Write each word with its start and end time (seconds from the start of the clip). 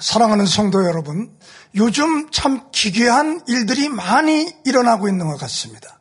사랑하는 0.00 0.46
성도 0.46 0.86
여러분, 0.86 1.30
요즘 1.74 2.30
참 2.30 2.62
기괴한 2.72 3.42
일들이 3.46 3.90
많이 3.90 4.50
일어나고 4.64 5.08
있는 5.08 5.28
것 5.28 5.38
같습니다. 5.40 5.98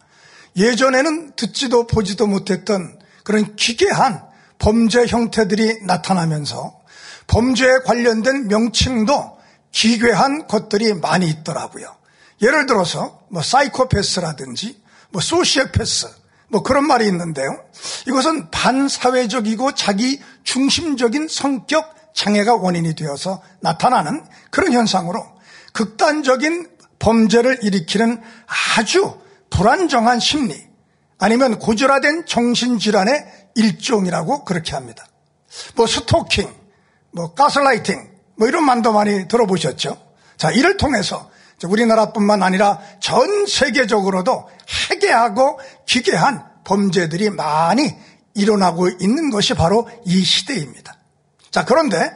예전에는 0.56 1.34
듣지도 1.36 1.88
보지도 1.88 2.26
못했던 2.28 2.98
그런 3.24 3.56
기괴한 3.56 4.24
범죄 4.60 5.06
형태들이 5.06 5.82
나타나면서 5.84 6.80
범죄에 7.28 7.80
관련된 7.86 8.48
명칭도 8.48 9.38
기괴한 9.72 10.48
것들이 10.48 10.94
많이 10.94 11.28
있더라고요. 11.28 11.94
예를 12.42 12.66
들어서 12.68 13.22
뭐 13.30 13.42
사이코패스라든지 13.42 14.82
뭐 15.10 15.22
소시오패스 15.22 16.08
뭐 16.48 16.64
그런 16.64 16.86
말이 16.86 17.08
있는데요. 17.08 17.50
이것은 18.08 18.52
반사회적이고 18.52 19.74
자기 19.74 20.22
중심적인 20.44 21.28
성격 21.30 22.01
장애가 22.14 22.56
원인이 22.56 22.96
되어서 22.96 23.42
나타나는 23.62 24.26
그런 24.50 24.74
현상으로 24.74 25.26
극단적인 25.74 26.70
범죄를 27.00 27.60
일으키는 27.64 28.22
아주 28.78 29.20
불안정한 29.50 30.20
심리 30.20 30.72
아니면 31.18 31.60
고질화된 31.60 32.26
정신질환의 32.26 33.26
일종이라고 33.56 34.44
그렇게 34.46 34.74
합니다. 34.74 35.06
뭐 35.76 35.86
스토킹, 35.88 36.52
뭐 37.12 37.34
가스라이팅, 37.34 38.10
뭐 38.38 38.48
이런 38.48 38.66
말도 38.66 38.92
많이 38.94 39.28
들어보셨죠? 39.28 39.98
자, 40.38 40.52
이를 40.52 40.78
통해서 40.78 41.30
우리나라뿐만 41.64 42.42
아니라 42.42 42.80
전 43.00 43.46
세계적으로도 43.46 44.50
해괴하고 44.90 45.60
기괴한 45.86 46.44
범죄들이 46.64 47.30
많이 47.30 47.96
일어나고 48.34 48.90
있는 49.00 49.30
것이 49.30 49.54
바로 49.54 49.88
이 50.06 50.24
시대입니다. 50.24 50.96
자, 51.52 51.66
그런데 51.66 52.12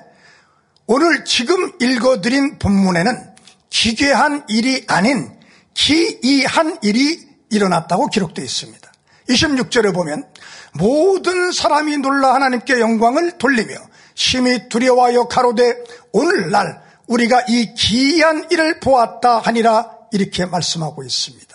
오늘 0.88 1.26
지금 1.26 1.74
읽어드린 1.82 2.58
본문에는 2.58 3.36
기괴한 3.70 4.46
일이 4.48 4.86
아닌 4.88 5.38
기이한 5.74 6.80
일이 6.82 7.28
일어났다고 7.50 8.08
기록되어 8.08 8.46
있습니다. 8.46 8.92
26절에 9.30 9.94
보면 9.94 10.26
모든 10.74 11.52
사람이 11.52 11.98
놀라 11.98 12.34
하나님께 12.34 12.80
영광을 12.80 13.38
돌리며 13.38 13.76
심히 14.14 14.70
두려워하여 14.70 15.28
가로되 15.28 15.84
오늘날 16.14 16.82
우리가 17.08 17.44
이 17.50 17.74
기이한 17.74 18.48
일을 18.50 18.80
보았다 18.80 19.40
하니라 19.40 19.92
이렇게 20.12 20.46
말씀하고 20.46 21.04
있습니다. 21.04 21.46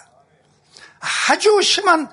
아주 1.30 1.62
심한 1.62 2.10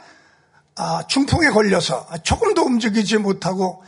아, 0.76 1.06
중풍에 1.08 1.50
걸려서 1.50 2.08
조금도 2.24 2.62
움직이지 2.62 3.18
못하고 3.18 3.84
아, 3.84 3.88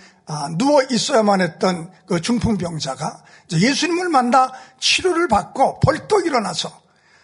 누워 0.57 0.83
있어야만 0.83 1.41
했던 1.41 1.91
그 2.05 2.21
중풍병자가 2.21 3.23
예수님을 3.51 4.09
만나 4.09 4.51
치료를 4.79 5.27
받고 5.27 5.79
벌떡 5.79 6.25
일어나서 6.25 6.71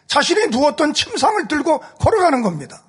자신이 0.07 0.47
누웠던 0.47 0.93
침상을 0.93 1.47
들고 1.47 1.79
걸어가는 1.99 2.41
겁니다. 2.41 2.83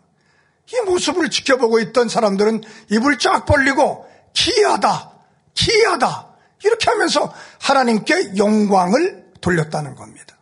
이 0.73 0.81
모습을 0.87 1.31
지켜보고 1.31 1.81
있던 1.81 2.09
사람들은 2.09 2.63
입을 2.91 3.19
쫙 3.19 3.45
벌리고 3.47 4.07
기이하다, 4.33 5.11
기이하다 5.55 6.29
이렇게 6.65 6.91
하면서 6.91 7.33
하나님께 7.61 8.37
영광을 8.37 9.27
돌렸다는 9.41 9.95
겁니다. 9.95 10.37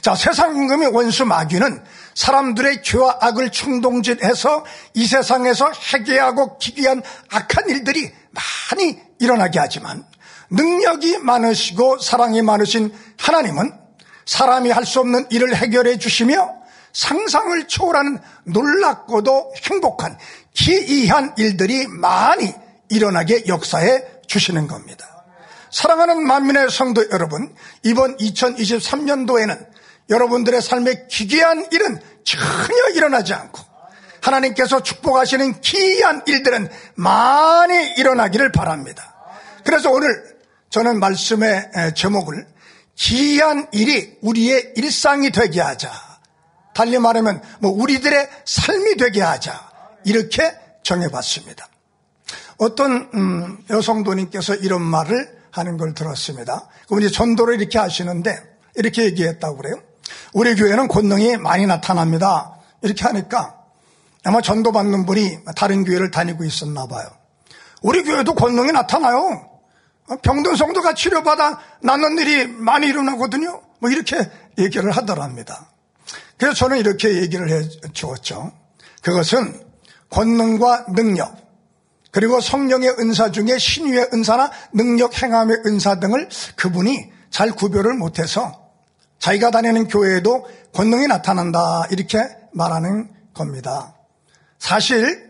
자, 0.00 0.14
세상 0.14 0.54
임금의 0.56 0.88
원수 0.88 1.24
마귀는 1.24 1.84
사람들의 2.14 2.82
죄와 2.82 3.18
악을 3.20 3.50
충동질해서 3.50 4.64
이 4.94 5.06
세상에서 5.06 5.70
해괴하고 5.72 6.58
기괴한 6.58 7.02
악한 7.30 7.68
일들이 7.68 8.12
많이 8.36 8.98
일어나게 9.18 9.58
하지만 9.58 10.04
능력이 10.50 11.18
많으시고 11.18 11.98
사랑이 11.98 12.42
많으신 12.42 12.92
하나님은 13.18 13.72
사람이 14.26 14.70
할 14.70 14.84
수 14.84 15.00
없는 15.00 15.26
일을 15.30 15.54
해결해 15.56 15.98
주시며 15.98 16.54
상상을 16.92 17.68
초월하는 17.68 18.18
놀랍고도 18.44 19.54
행복한 19.70 20.18
기이한 20.54 21.34
일들이 21.36 21.86
많이 21.86 22.54
일어나게 22.88 23.44
역사해 23.46 24.02
주시는 24.26 24.66
겁니다. 24.66 25.06
사랑하는 25.70 26.26
만민의 26.26 26.70
성도 26.70 27.04
여러분, 27.10 27.54
이번 27.82 28.16
2023년도에는 28.16 29.66
여러분들의 30.08 30.62
삶에 30.62 31.06
기괴한 31.08 31.66
일은 31.72 32.00
전혀 32.24 32.88
일어나지 32.94 33.34
않고 33.34 33.60
하나님께서 34.26 34.82
축복하시는 34.82 35.60
기이한 35.60 36.22
일들은 36.26 36.68
많이 36.94 37.94
일어나기를 37.96 38.52
바랍니다. 38.52 39.14
그래서 39.64 39.90
오늘 39.90 40.08
저는 40.70 40.98
말씀의 40.98 41.70
제목을 41.94 42.46
기이한 42.94 43.68
일이 43.72 44.18
우리의 44.22 44.72
일상이 44.76 45.30
되게 45.30 45.60
하자. 45.60 45.90
달리 46.74 46.98
말하면 46.98 47.42
뭐 47.60 47.70
우리들의 47.70 48.28
삶이 48.44 48.96
되게 48.96 49.22
하자. 49.22 49.70
이렇게 50.04 50.54
정해봤습니다. 50.82 51.68
어떤 52.58 53.10
음, 53.14 53.64
여성도님께서 53.70 54.56
이런 54.56 54.82
말을 54.82 55.36
하는 55.50 55.76
걸 55.76 55.94
들었습니다. 55.94 56.68
그럼 56.86 57.02
이제 57.02 57.10
전도를 57.10 57.60
이렇게 57.60 57.78
하시는데 57.78 58.38
이렇게 58.76 59.04
얘기했다고 59.04 59.56
그래요. 59.56 59.76
우리 60.32 60.54
교회는 60.54 60.88
권능이 60.88 61.38
많이 61.38 61.66
나타납니다. 61.66 62.56
이렇게 62.82 63.04
하니까 63.04 63.56
아마 64.26 64.40
전도받는 64.40 65.06
분이 65.06 65.38
다른 65.54 65.84
교회를 65.84 66.10
다니고 66.10 66.44
있었나 66.44 66.86
봐요. 66.86 67.08
우리 67.82 68.02
교회도 68.02 68.34
권능이 68.34 68.72
나타나요. 68.72 69.50
병든 70.22 70.56
성도가 70.56 70.94
치료받아 70.94 71.60
낫는 71.82 72.18
일이 72.18 72.46
많이 72.48 72.88
일어나거든요. 72.88 73.62
뭐 73.78 73.90
이렇게 73.90 74.16
얘기를 74.58 74.90
하더랍니다. 74.90 75.70
그래서 76.38 76.54
저는 76.56 76.78
이렇게 76.78 77.22
얘기를 77.22 77.48
해 77.50 77.68
주었죠. 77.92 78.52
그것은 79.02 79.60
권능과 80.10 80.86
능력, 80.94 81.36
그리고 82.10 82.40
성령의 82.40 82.96
은사 82.98 83.30
중에 83.30 83.58
신유의 83.58 84.10
은사나 84.12 84.50
능력 84.72 85.22
행함의 85.22 85.58
은사 85.66 86.00
등을 86.00 86.28
그분이 86.56 87.12
잘 87.30 87.52
구별을 87.52 87.94
못해서 87.94 88.70
자기가 89.20 89.50
다니는 89.50 89.86
교회에도 89.88 90.48
권능이 90.72 91.06
나타난다 91.06 91.86
이렇게 91.90 92.18
말하는 92.52 93.08
겁니다. 93.34 93.95
사실 94.58 95.26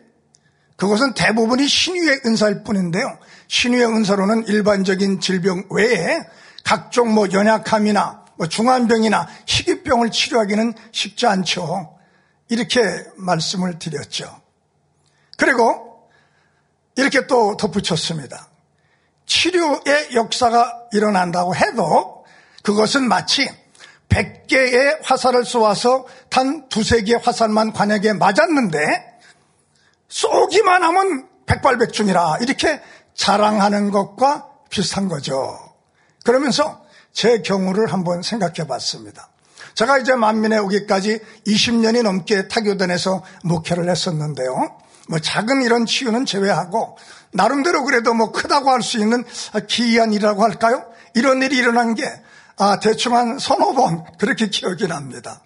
그것은 0.76 1.14
대부분이 1.14 1.66
신유의 1.66 2.20
은사일 2.26 2.62
뿐인데요. 2.62 3.18
신유의 3.48 3.86
은사로는 3.86 4.46
일반적인 4.46 5.20
질병 5.20 5.64
외에 5.70 6.20
각종 6.64 7.14
뭐 7.14 7.28
연약함이나 7.32 8.24
뭐 8.36 8.46
중환병이나 8.46 9.28
희귀병을 9.46 10.10
치료하기는 10.10 10.74
쉽지 10.92 11.26
않죠. 11.26 11.96
이렇게 12.48 12.80
말씀을 13.16 13.78
드렸죠. 13.78 14.42
그리고 15.38 16.08
이렇게 16.96 17.26
또 17.26 17.56
덧붙였습니다. 17.56 18.48
치료의 19.26 20.14
역사가 20.14 20.88
일어난다고 20.92 21.54
해도 21.56 22.24
그것은 22.62 23.08
마치 23.08 23.48
100개의 24.08 25.02
화살을 25.02 25.44
쏘아서 25.44 26.06
단 26.30 26.68
두세 26.68 27.02
개의 27.02 27.20
화살만 27.22 27.72
관역에 27.72 28.12
맞았는데 28.12 29.15
쏘기만 30.08 30.82
하면 30.82 31.28
백발백중이라 31.46 32.38
이렇게 32.40 32.80
자랑하는 33.14 33.90
것과 33.90 34.46
비슷한 34.70 35.08
거죠. 35.08 35.58
그러면서 36.24 36.84
제 37.12 37.40
경우를 37.40 37.92
한번 37.92 38.22
생각해 38.22 38.66
봤습니다. 38.68 39.28
제가 39.74 39.98
이제 39.98 40.14
만민에 40.14 40.58
오기까지 40.58 41.20
20년이 41.46 42.02
넘게 42.02 42.48
타교단에서 42.48 43.22
목회를 43.44 43.88
했었는데요. 43.90 44.78
뭐 45.08 45.18
작은 45.18 45.62
이런 45.62 45.86
치유는 45.86 46.26
제외하고 46.26 46.98
나름대로 47.32 47.84
그래도 47.84 48.12
뭐 48.14 48.32
크다고 48.32 48.70
할 48.70 48.82
수 48.82 48.98
있는 48.98 49.24
기이한 49.68 50.12
일이라고 50.12 50.42
할까요? 50.42 50.84
이런 51.14 51.42
일이 51.42 51.56
일어난 51.56 51.94
게 51.94 52.04
아, 52.58 52.80
대충 52.80 53.14
한 53.14 53.38
서너 53.38 53.72
번 53.72 54.04
그렇게 54.18 54.48
기억이 54.48 54.88
납니다. 54.88 55.40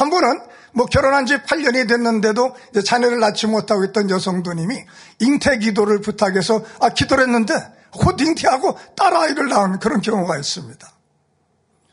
한 0.00 0.08
번은 0.10 0.40
뭐 0.72 0.86
결혼한 0.86 1.26
지 1.26 1.36
8년이 1.36 1.88
됐는데도 1.88 2.54
자녀를 2.86 3.18
낳지 3.20 3.46
못하고 3.48 3.84
있던 3.86 4.08
여성도님이 4.08 4.76
잉태 5.18 5.58
기도를 5.58 6.00
부탁해서 6.00 6.62
아, 6.80 6.88
기도를 6.90 7.24
했는데 7.24 7.54
곧 7.92 8.20
잉태하고 8.20 8.78
딸아이를 8.96 9.48
낳은 9.48 9.78
그런 9.80 10.00
경우가 10.00 10.38
있습니다. 10.38 10.88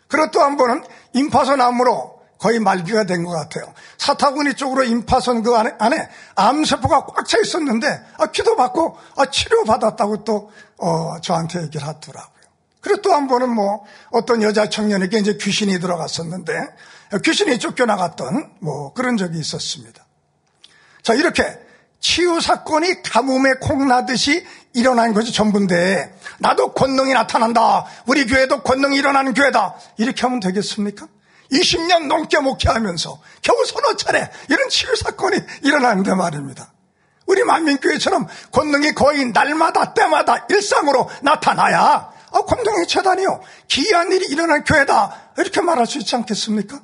그리고 0.08 0.32
또 0.32 0.42
한 0.42 0.56
번은 0.58 0.84
임파선 1.14 1.60
암으로 1.60 2.18
거의 2.40 2.60
말기가 2.60 3.04
된 3.06 3.26
것 3.26 3.32
같아요. 3.32 3.74
사타구니 3.98 4.54
쪽으로 4.54 4.84
임파선 4.84 5.42
그 5.44 5.56
안에, 5.56 5.72
안에 5.80 6.08
암세포가 6.36 7.08
꽉 7.08 7.28
차 7.28 7.40
있었는데 7.40 7.88
아, 8.20 8.28
기도받고 8.28 8.96
아, 9.18 9.26
치료받았다고 9.26 10.24
또 10.24 10.52
어, 10.78 11.20
저한테 11.20 11.64
얘기를 11.64 11.86
하더라고요. 11.86 12.38
그리고 12.80 13.02
또 13.02 13.12
한 13.14 13.28
번은 13.28 13.50
뭐 13.50 13.84
어떤 14.12 14.44
여자 14.44 14.70
청년에게 14.70 15.18
이제 15.18 15.36
귀신이 15.42 15.80
들어갔었는데 15.80 16.54
귀신이 17.24 17.60
쫓겨나갔던 17.60 18.58
뭐 18.60 18.94
그런 18.94 19.18
적이 19.18 19.40
있었습니다. 19.40 20.06
자, 21.04 21.14
이렇게 21.14 21.44
치유 22.00 22.40
사건이 22.40 23.02
가뭄에 23.02 23.54
콩나듯이 23.62 24.46
일어난 24.74 25.14
것이 25.14 25.32
전부인데 25.34 26.20
나도 26.40 26.74
권능이 26.74 27.14
나타난다. 27.14 27.86
우리 28.06 28.26
교회도 28.26 28.62
권능이 28.62 28.98
일어나는 28.98 29.34
교회다. 29.34 29.76
이렇게 29.98 30.22
하면 30.22 30.40
되겠습니까? 30.40 31.08
20년 31.52 32.08
넘게 32.08 32.40
목회하면서 32.40 33.22
겨우 33.42 33.66
서너 33.66 33.96
차례 33.96 34.30
이런 34.50 34.70
치유 34.70 34.96
사건이 34.96 35.38
일어나는데 35.64 36.14
말입니다. 36.14 36.74
우리 37.26 37.44
만민교회처럼 37.44 38.28
권능이 38.52 38.94
거의 38.94 39.26
날마다 39.32 39.94
때마다 39.94 40.46
일상으로 40.50 41.10
나타나야 41.22 42.12
아, 42.32 42.42
권능의 42.42 42.88
재단이요. 42.88 43.42
기이한 43.68 44.12
일이 44.12 44.26
일어난 44.28 44.64
교회다. 44.64 45.32
이렇게 45.38 45.62
말할 45.62 45.88
수 45.88 45.98
있지 45.98 46.16
않겠습니까? 46.16 46.80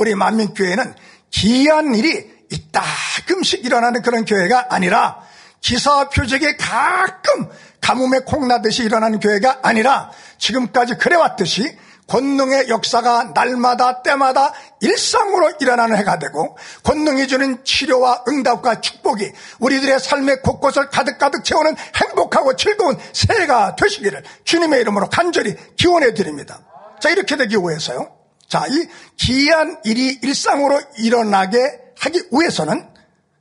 우리 0.00 0.14
만민교회는 0.14 0.94
기이한 1.30 1.94
일이 1.94 2.26
이따금씩 2.50 3.66
일어나는 3.66 4.00
그런 4.00 4.24
교회가 4.24 4.68
아니라 4.70 5.20
기사 5.60 6.08
표적에 6.08 6.56
가끔 6.56 7.50
가뭄에 7.82 8.20
콩나듯이 8.20 8.82
일어나는 8.82 9.20
교회가 9.20 9.58
아니라 9.62 10.10
지금까지 10.38 10.94
그래왔듯이 10.94 11.76
권능의 12.06 12.70
역사가 12.70 13.32
날마다 13.34 14.00
때마다 14.02 14.54
일상으로 14.80 15.52
일어나는 15.60 15.96
해가 15.98 16.18
되고 16.18 16.56
권능이 16.82 17.28
주는 17.28 17.62
치료와 17.62 18.24
응답과 18.26 18.80
축복이 18.80 19.30
우리들의 19.58 20.00
삶의 20.00 20.40
곳곳을 20.40 20.88
가득가득 20.88 21.44
채우는 21.44 21.76
행복하고 21.96 22.56
즐거운 22.56 22.98
새해가 23.12 23.76
되시기를 23.76 24.24
주님의 24.44 24.80
이름으로 24.80 25.10
간절히 25.10 25.54
기원해 25.76 26.14
드립니다. 26.14 26.60
자 27.00 27.10
이렇게 27.10 27.36
되기 27.36 27.56
위해서요. 27.56 28.19
자 28.50 28.66
이 28.66 28.86
기이한 29.16 29.80
일이 29.84 30.18
일상으로 30.22 30.82
일어나게 30.98 31.58
하기 32.00 32.28
위해서는 32.32 32.86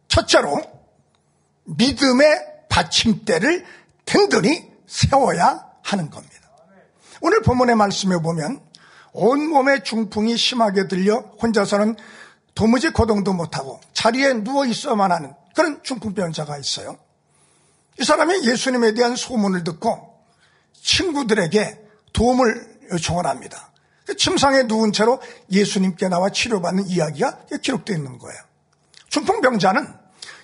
첫째로 0.07 0.61
믿음의 1.65 2.45
받침대를 2.69 3.65
든든히 4.05 4.69
세워야 4.87 5.65
하는 5.81 6.09
겁니다. 6.09 6.35
오늘 7.21 7.41
본문의 7.41 7.75
말씀에 7.75 8.17
보면 8.17 8.61
온몸에 9.11 9.83
중풍이 9.83 10.37
심하게 10.37 10.87
들려 10.87 11.17
혼자서는 11.41 11.95
도무지 12.53 12.91
거동도 12.91 13.33
못하고 13.33 13.81
자리에 13.93 14.33
누워 14.43 14.65
있어야만 14.65 15.11
하는 15.11 15.33
그런 15.55 15.81
중풍병자가 15.83 16.57
있어요. 16.59 16.97
이 17.99 18.03
사람이 18.03 18.47
예수님에 18.47 18.93
대한 18.93 19.15
소문을 19.15 19.63
듣고 19.63 20.23
친구들에게 20.81 21.79
도움을 22.13 22.79
요청을 22.93 23.25
합니다. 23.25 23.68
침상에 24.15 24.63
누운 24.63 24.91
채로 24.91 25.21
예수님께 25.51 26.07
나와 26.07 26.29
치료받는 26.29 26.87
이야기가 26.87 27.39
기록되어 27.61 27.95
있는 27.95 28.17
거예요. 28.17 28.39
중풍병자는 29.09 29.87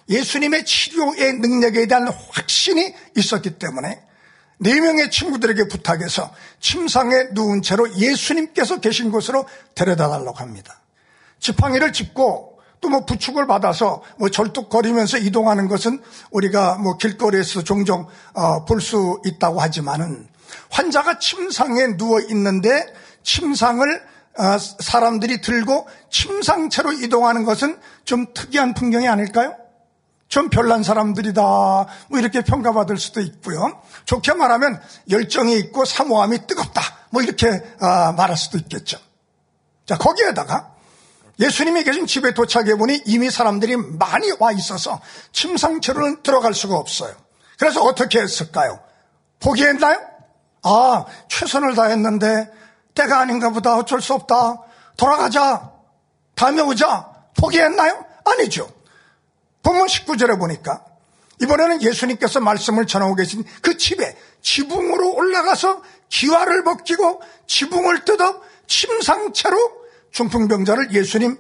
예수님의 0.10 0.66
치료의 0.66 1.34
능력에 1.34 1.88
대한 1.88 2.08
확신이 2.08 2.94
있었기 3.18 3.58
때문에 3.58 4.02
네 4.58 4.80
명의 4.80 5.12
친구들에게 5.12 5.68
부탁해서 5.68 6.34
침상에 6.60 7.30
누운 7.32 7.62
채로 7.62 7.94
예수님께서 7.96 8.80
계신 8.80 9.12
곳으로 9.12 9.46
데려다 9.76 10.10
달라고 10.10 10.38
합니다. 10.38 10.82
지팡이를 11.40 11.92
짚고 11.94 12.56
또 12.82 12.90
뭐 12.90 13.04
부축을 13.06 13.48
받아서 13.48 14.04
뭐 14.18 14.30
절뚝거리면서 14.30 15.18
이동하는 15.18 15.68
것은 15.68 16.02
우리가 16.30 16.78
뭐 16.78 16.98
길거리에서 16.98 17.64
종종 17.64 18.08
어, 18.34 18.64
볼 18.66 18.80
수 18.80 19.20
있다고 19.26 19.60
하지만은 19.60 20.28
환자가 20.70 21.18
침상에 21.18 21.98
누워 21.98 22.20
있는데 22.30 22.86
침상을 23.26 24.16
어, 24.38 24.58
사람들이 24.58 25.42
들고 25.42 25.88
침상채로 26.10 26.94
이동하는 26.94 27.44
것은 27.44 27.80
좀 28.06 28.28
특이한 28.34 28.74
풍경이 28.74 29.08
아닐까요? 29.08 29.56
좀 30.28 30.50
별난 30.50 30.84
사람들이다. 30.84 31.42
뭐 31.42 32.20
이렇게 32.20 32.42
평가받을 32.42 32.98
수도 32.98 33.22
있고요. 33.22 33.82
좋게 34.06 34.34
말하면 34.34 34.82
열정이 35.10 35.58
있고 35.60 35.86
사모함이 35.86 36.48
뜨겁다. 36.48 36.82
뭐 37.10 37.22
이렇게 37.22 37.48
아, 37.80 38.12
말할 38.12 38.36
수도 38.36 38.58
있겠죠. 38.58 39.00
자, 39.86 39.98
거기에다가 39.98 40.74
예수님이 41.40 41.84
계신 41.84 42.08
집에 42.08 42.34
도착해 42.34 42.76
보니 42.76 43.04
이미 43.06 43.30
사람들이 43.30 43.76
많이 43.78 44.32
와 44.40 44.52
있어서 44.52 45.02
침상채로는 45.32 46.24
들어갈 46.24 46.54
수가 46.54 46.76
없어요. 46.76 47.14
그래서 47.58 47.82
어떻게 47.82 48.20
했을까요? 48.20 48.80
포기했나요? 49.40 50.00
아, 50.64 51.06
최선을 51.30 51.76
다했는데 51.76 52.50
때가 52.96 53.20
아닌가 53.20 53.50
보다 53.50 53.76
어쩔 53.78 54.02
수 54.02 54.14
없다. 54.14 54.64
돌아가자. 54.98 55.72
다음에 56.34 56.62
오자. 56.62 57.14
포기했나요? 57.38 58.06
아니죠. 58.26 58.70
본문 59.62 59.88
19절에 59.88 60.40
보니까 60.40 60.84
이번에는 61.42 61.82
예수님께서 61.82 62.40
말씀을 62.40 62.88
전하고 62.88 63.16
계신 63.16 63.44
그 63.62 63.78
집에 63.78 64.18
지붕으로 64.42 65.16
올라가서 65.16 65.82
기와를 66.10 66.64
벗기고 66.64 67.22
지붕을 67.48 68.06
뜯어 68.06 68.42
침상채로 68.68 69.58
중풍병자를 70.12 70.94
예수님 70.94 71.38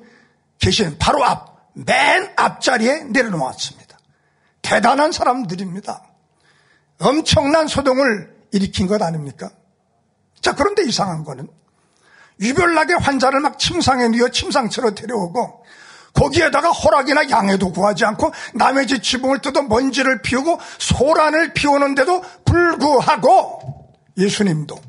계신 0.60 0.98
바로 0.98 1.24
앞, 1.24 1.72
맨 1.74 2.32
앞자리에 2.36 3.06
내려놓았습니다. 3.06 3.98
대단한 4.62 5.12
사람들입니다. 5.12 6.04
엄청난 7.00 7.68
소동을 7.68 8.36
일으킨 8.52 8.88
것 8.88 9.02
아닙니까? 9.02 9.50
자, 10.42 10.54
그런데 10.54 10.84
이상한 10.84 11.24
거는 11.24 11.48
유별나게 12.40 12.96
환자를 12.96 13.40
막 13.40 13.58
침상에 13.58 14.08
누워 14.10 14.30
침상채로 14.30 14.96
데려오고 14.96 15.64
거기에다가 16.14 16.72
허락이나 16.72 17.30
양해도 17.30 17.72
구하지 17.72 18.06
않고 18.06 18.32
남의 18.54 18.88
집 18.88 19.04
지붕을 19.04 19.42
뜯어 19.42 19.64
먼지를 19.64 20.22
피우고 20.22 20.60
소란을 20.80 21.54
피우는데도 21.54 22.24
불구하고 22.46 23.94
예수님도 24.18 24.80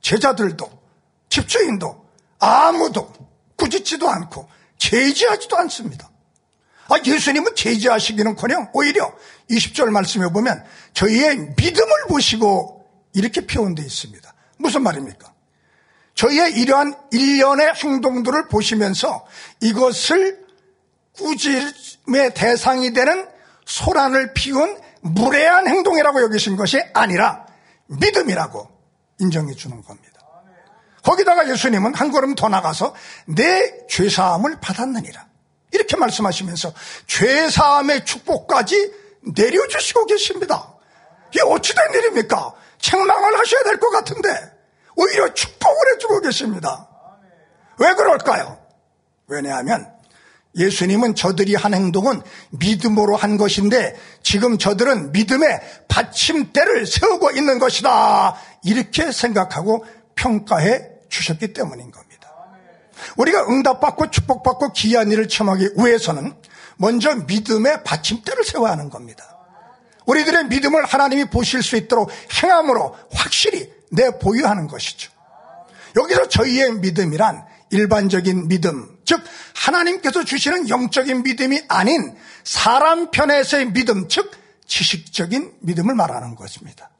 제자들도 0.00 0.82
집주인도 1.28 2.06
아무도 2.38 3.12
꾸짖지도 3.56 4.08
않고 4.08 4.48
제지하지도 4.78 5.56
않습니다. 5.58 6.10
아, 6.88 6.96
예수님은 7.04 7.54
제지하시기는커녕 7.54 8.70
오히려 8.72 9.14
20절 9.50 9.90
말씀에 9.90 10.28
보면 10.28 10.64
저희의 10.94 11.54
믿음을 11.56 12.06
보시고 12.08 12.84
이렇게 13.14 13.46
표현되어 13.46 13.84
있습니다. 13.84 14.31
무슨 14.58 14.82
말입니까? 14.82 15.32
저희의 16.14 16.52
이러한 16.58 16.94
일련의 17.10 17.72
행동들을 17.74 18.48
보시면서 18.48 19.26
이것을 19.60 20.44
꾸짐의 21.16 22.34
대상이 22.34 22.92
되는 22.92 23.28
소란을 23.64 24.34
피운 24.34 24.78
무례한 25.00 25.68
행동이라고 25.68 26.22
여기신 26.22 26.56
것이 26.56 26.80
아니라 26.94 27.46
믿음이라고 27.86 28.68
인정해 29.18 29.54
주는 29.54 29.82
겁니다. 29.82 30.12
거기다가 31.02 31.48
예수님은 31.50 31.94
한 31.94 32.12
걸음 32.12 32.34
더 32.34 32.48
나가서 32.48 32.94
내 33.26 33.86
죄사함을 33.88 34.60
받았느니라. 34.60 35.26
이렇게 35.72 35.96
말씀하시면서 35.96 36.72
죄사함의 37.06 38.04
축복까지 38.04 38.92
내려주시고 39.34 40.06
계십니다. 40.06 40.74
이게 41.30 41.42
어찌된 41.42 41.94
일입니까? 41.94 42.52
책망을 42.82 43.38
하셔야 43.38 43.62
될 43.64 43.78
것 43.80 43.90
같은데 43.90 44.28
오히려 44.96 45.32
축복을 45.32 45.94
해주고 45.94 46.20
계십니다. 46.20 46.88
왜 47.78 47.94
그럴까요? 47.94 48.58
왜냐하면 49.26 49.90
예수님은 50.54 51.14
저들이 51.14 51.54
한 51.54 51.72
행동은 51.72 52.20
믿음으로 52.50 53.16
한 53.16 53.38
것인데 53.38 53.96
지금 54.22 54.58
저들은 54.58 55.12
믿음의 55.12 55.60
받침대를 55.88 56.86
세우고 56.86 57.30
있는 57.30 57.58
것이다. 57.58 58.36
이렇게 58.64 59.10
생각하고 59.10 59.86
평가해 60.14 60.90
주셨기 61.08 61.54
때문인 61.54 61.90
겁니다. 61.90 62.30
우리가 63.16 63.46
응답받고 63.48 64.10
축복받고 64.10 64.72
귀한 64.74 65.10
일을 65.10 65.26
청하기 65.28 65.70
위해서는 65.78 66.34
먼저 66.76 67.14
믿음의 67.14 67.82
받침대를 67.84 68.44
세워야 68.44 68.72
하는 68.72 68.90
겁니다. 68.90 69.24
우리들의 70.06 70.46
믿음을 70.46 70.84
하나님이 70.84 71.26
보실 71.26 71.62
수 71.62 71.76
있도록 71.76 72.10
행함으로 72.42 72.96
확실히 73.12 73.72
내 73.90 74.18
보유하는 74.18 74.66
것이죠. 74.66 75.10
여기서 75.96 76.28
저희의 76.28 76.74
믿음이란 76.74 77.44
일반적인 77.70 78.48
믿음, 78.48 78.98
즉 79.04 79.22
하나님께서 79.54 80.24
주시는 80.24 80.68
영적인 80.68 81.22
믿음이 81.22 81.62
아닌 81.68 82.16
사람 82.44 83.10
편에서의 83.10 83.72
믿음, 83.72 84.08
즉 84.08 84.30
지식적인 84.66 85.54
믿음을 85.60 85.94
말하는 85.94 86.34
것입니다. 86.34 86.90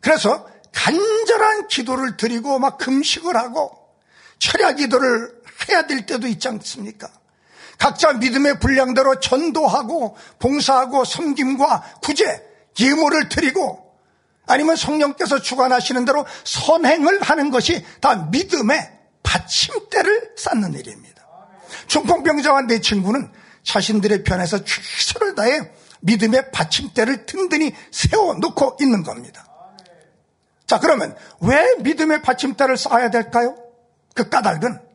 그래서 0.00 0.46
간절한 0.72 1.68
기도를 1.68 2.16
드리고 2.16 2.58
막 2.58 2.78
금식을 2.78 3.36
하고 3.36 3.78
철야 4.38 4.72
기도를 4.72 5.30
해야 5.68 5.86
될 5.86 6.06
때도 6.06 6.26
있지 6.26 6.48
않습니까? 6.48 7.08
각자 7.82 8.12
믿음의 8.12 8.60
분량대로 8.60 9.18
전도하고 9.18 10.16
봉사하고 10.38 11.04
섬김과 11.04 11.98
구제, 12.00 12.24
예물을 12.78 13.28
드리고 13.28 13.92
아니면 14.46 14.76
성령께서 14.76 15.40
주관하시는 15.40 16.04
대로 16.04 16.24
선행을 16.44 17.22
하는 17.22 17.50
것이 17.50 17.84
다 18.00 18.28
믿음의 18.30 18.88
받침대를 19.24 20.34
쌓는 20.36 20.74
일입니다. 20.74 21.26
중풍병자와 21.88 22.62
내 22.68 22.80
친구는 22.80 23.32
자신들의 23.64 24.22
편에서 24.22 24.62
최선을 24.62 25.34
다해 25.34 25.72
믿음의 26.02 26.52
받침대를 26.52 27.26
든든히 27.26 27.74
세워놓고 27.90 28.76
있는 28.80 29.02
겁니다. 29.02 29.44
자, 30.68 30.78
그러면 30.78 31.16
왜 31.40 31.74
믿음의 31.80 32.22
받침대를 32.22 32.76
쌓아야 32.76 33.10
될까요? 33.10 33.56
그 34.14 34.28
까닭은 34.28 34.91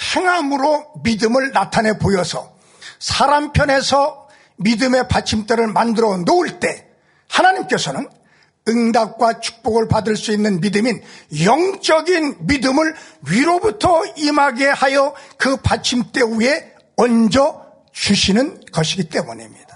행함으로 0.00 0.92
믿음을 1.02 1.52
나타내 1.52 1.98
보여서 1.98 2.54
사람 2.98 3.52
편에서 3.52 4.28
믿음의 4.56 5.08
받침대를 5.08 5.66
만들어 5.68 6.16
놓을 6.18 6.60
때 6.60 6.86
하나님께서는 7.28 8.08
응답과 8.68 9.40
축복을 9.40 9.86
받을 9.88 10.16
수 10.16 10.32
있는 10.32 10.60
믿음인 10.60 11.02
영적인 11.44 12.36
믿음을 12.40 12.94
위로부터 13.28 14.04
임하게 14.16 14.66
하여 14.66 15.14
그 15.36 15.56
받침대 15.56 16.20
위에 16.38 16.74
얹어 16.96 17.66
주시는 17.92 18.62
것이기 18.72 19.08
때문입니다. 19.08 19.66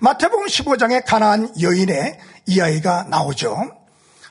마태복음 0.00 0.46
15장에 0.46 1.02
가나안 1.06 1.54
여인의 1.60 2.18
이 2.46 2.60
아이가 2.60 3.04
나오죠. 3.04 3.70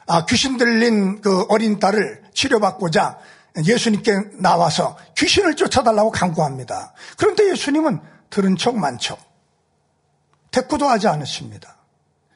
아, 0.06 0.26
귀신 0.26 0.58
들린 0.58 1.22
그 1.22 1.46
어린 1.50 1.80
딸을 1.80 2.24
치료받고자 2.34 3.18
예수님께 3.66 4.12
나와서 4.40 4.98
귀신을 5.18 5.56
쫓아달라고 5.56 6.12
강구합니다. 6.12 6.94
그런데 7.18 7.50
예수님은 7.52 8.00
들은 8.30 8.56
척 8.58 8.76
만척 8.78 9.20
대꾸도 10.52 10.88
하지 10.88 11.08
않으십니다. 11.08 11.76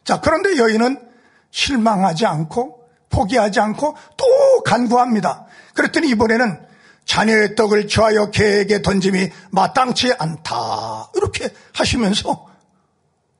자, 0.03 0.19
그런데 0.21 0.57
여인은 0.57 1.09
실망하지 1.51 2.25
않고 2.25 2.81
포기하지 3.09 3.59
않고 3.59 3.95
또 4.17 4.63
간구합니다. 4.63 5.45
그랬더니 5.75 6.09
이번에는 6.09 6.65
자녀의 7.05 7.55
떡을 7.55 7.87
저하여 7.87 8.29
개에게 8.31 8.81
던짐이 8.81 9.29
마땅치 9.51 10.13
않다. 10.17 11.11
이렇게 11.15 11.49
하시면서 11.73 12.47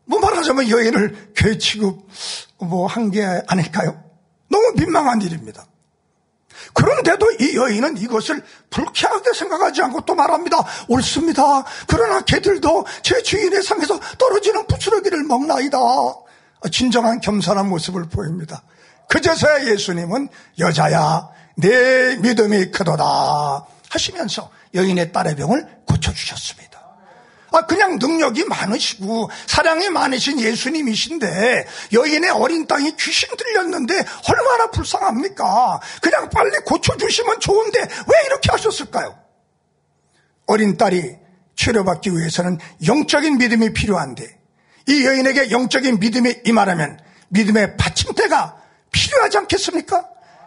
뭐 0.06 0.20
말하자면 0.20 0.70
여인을 0.70 1.34
개 1.36 1.58
취급 1.58 2.06
뭐 2.60 2.88
한 2.88 3.12
게 3.12 3.24
아닐까요? 3.48 4.04
너무 4.50 4.74
민망한 4.78 5.22
일입니다. 5.22 5.66
그런데도 6.74 7.32
이 7.40 7.56
여인은 7.56 7.98
이것을 7.98 8.44
불쾌하게 8.70 9.34
생각하지 9.34 9.82
않고 9.84 10.02
또 10.02 10.16
말합니다. 10.16 10.58
옳습니다. 10.88 11.64
그러나 11.88 12.22
개들도 12.22 12.86
제 13.02 13.22
주인의 13.22 13.62
상에서 13.64 14.00
떨어지는 14.18 14.66
부스러기를 14.68 15.24
먹나이다. 15.24 15.78
진정한 16.72 17.20
겸손한 17.20 17.70
모습을 17.70 18.08
보입니다. 18.10 18.64
그제서야 19.10 19.66
예수님은 19.66 20.30
여자야 20.60 21.28
내 21.58 22.16
믿음이 22.18 22.72
크도다 22.72 23.66
하시면서 23.90 24.50
여인의 24.74 25.12
딸의 25.12 25.36
병을 25.36 25.68
고쳐주셨습니다. 25.86 26.71
아, 27.52 27.66
그냥 27.66 27.98
능력이 28.00 28.46
많으시고 28.46 29.30
사랑이 29.46 29.90
많으신 29.90 30.40
예수님이신데 30.40 31.68
여인의 31.94 32.30
어린 32.30 32.66
땅이 32.66 32.96
귀신 32.98 33.30
들렸는데 33.36 33.94
얼마나 33.94 34.72
불쌍합니까? 34.72 35.82
그냥 36.02 36.30
빨리 36.30 36.52
고쳐주시면 36.66 37.40
좋은데 37.42 37.80
왜 37.80 38.26
이렇게 38.28 38.52
하셨을까요? 38.52 39.18
어린 40.48 40.78
딸이 40.78 41.18
치료받기 41.56 42.12
위해서는 42.12 42.58
영적인 42.88 43.38
믿음이 43.38 43.74
필요한데 43.74 44.40
이 44.88 45.06
여인에게 45.06 45.52
영적인 45.52 46.00
믿음이 46.00 46.42
임하려면 46.46 47.00
믿음의 47.30 47.78
받침대가 47.78 48.58
필요하지 48.92 49.38
않겠습니까? 49.40 50.06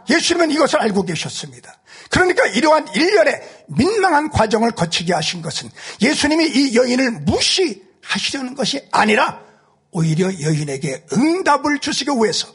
예수님은 0.09 0.51
이것을 0.51 0.81
알고 0.81 1.05
계셨습니다. 1.05 1.79
그러니까 2.15 2.47
이러한 2.47 2.87
일련의 2.95 3.43
민망한 3.67 4.31
과정을 4.31 4.71
거치게 4.71 5.13
하신 5.13 5.43
것은 5.43 5.69
예수님이 6.01 6.47
이 6.47 6.77
여인을 6.77 7.11
무시하시려는 7.23 8.55
것이 8.55 8.87
아니라 8.93 9.43
오히려 9.91 10.27
여인에게 10.27 11.07
응답을 11.13 11.81
주시기 11.81 12.13
위해서 12.13 12.47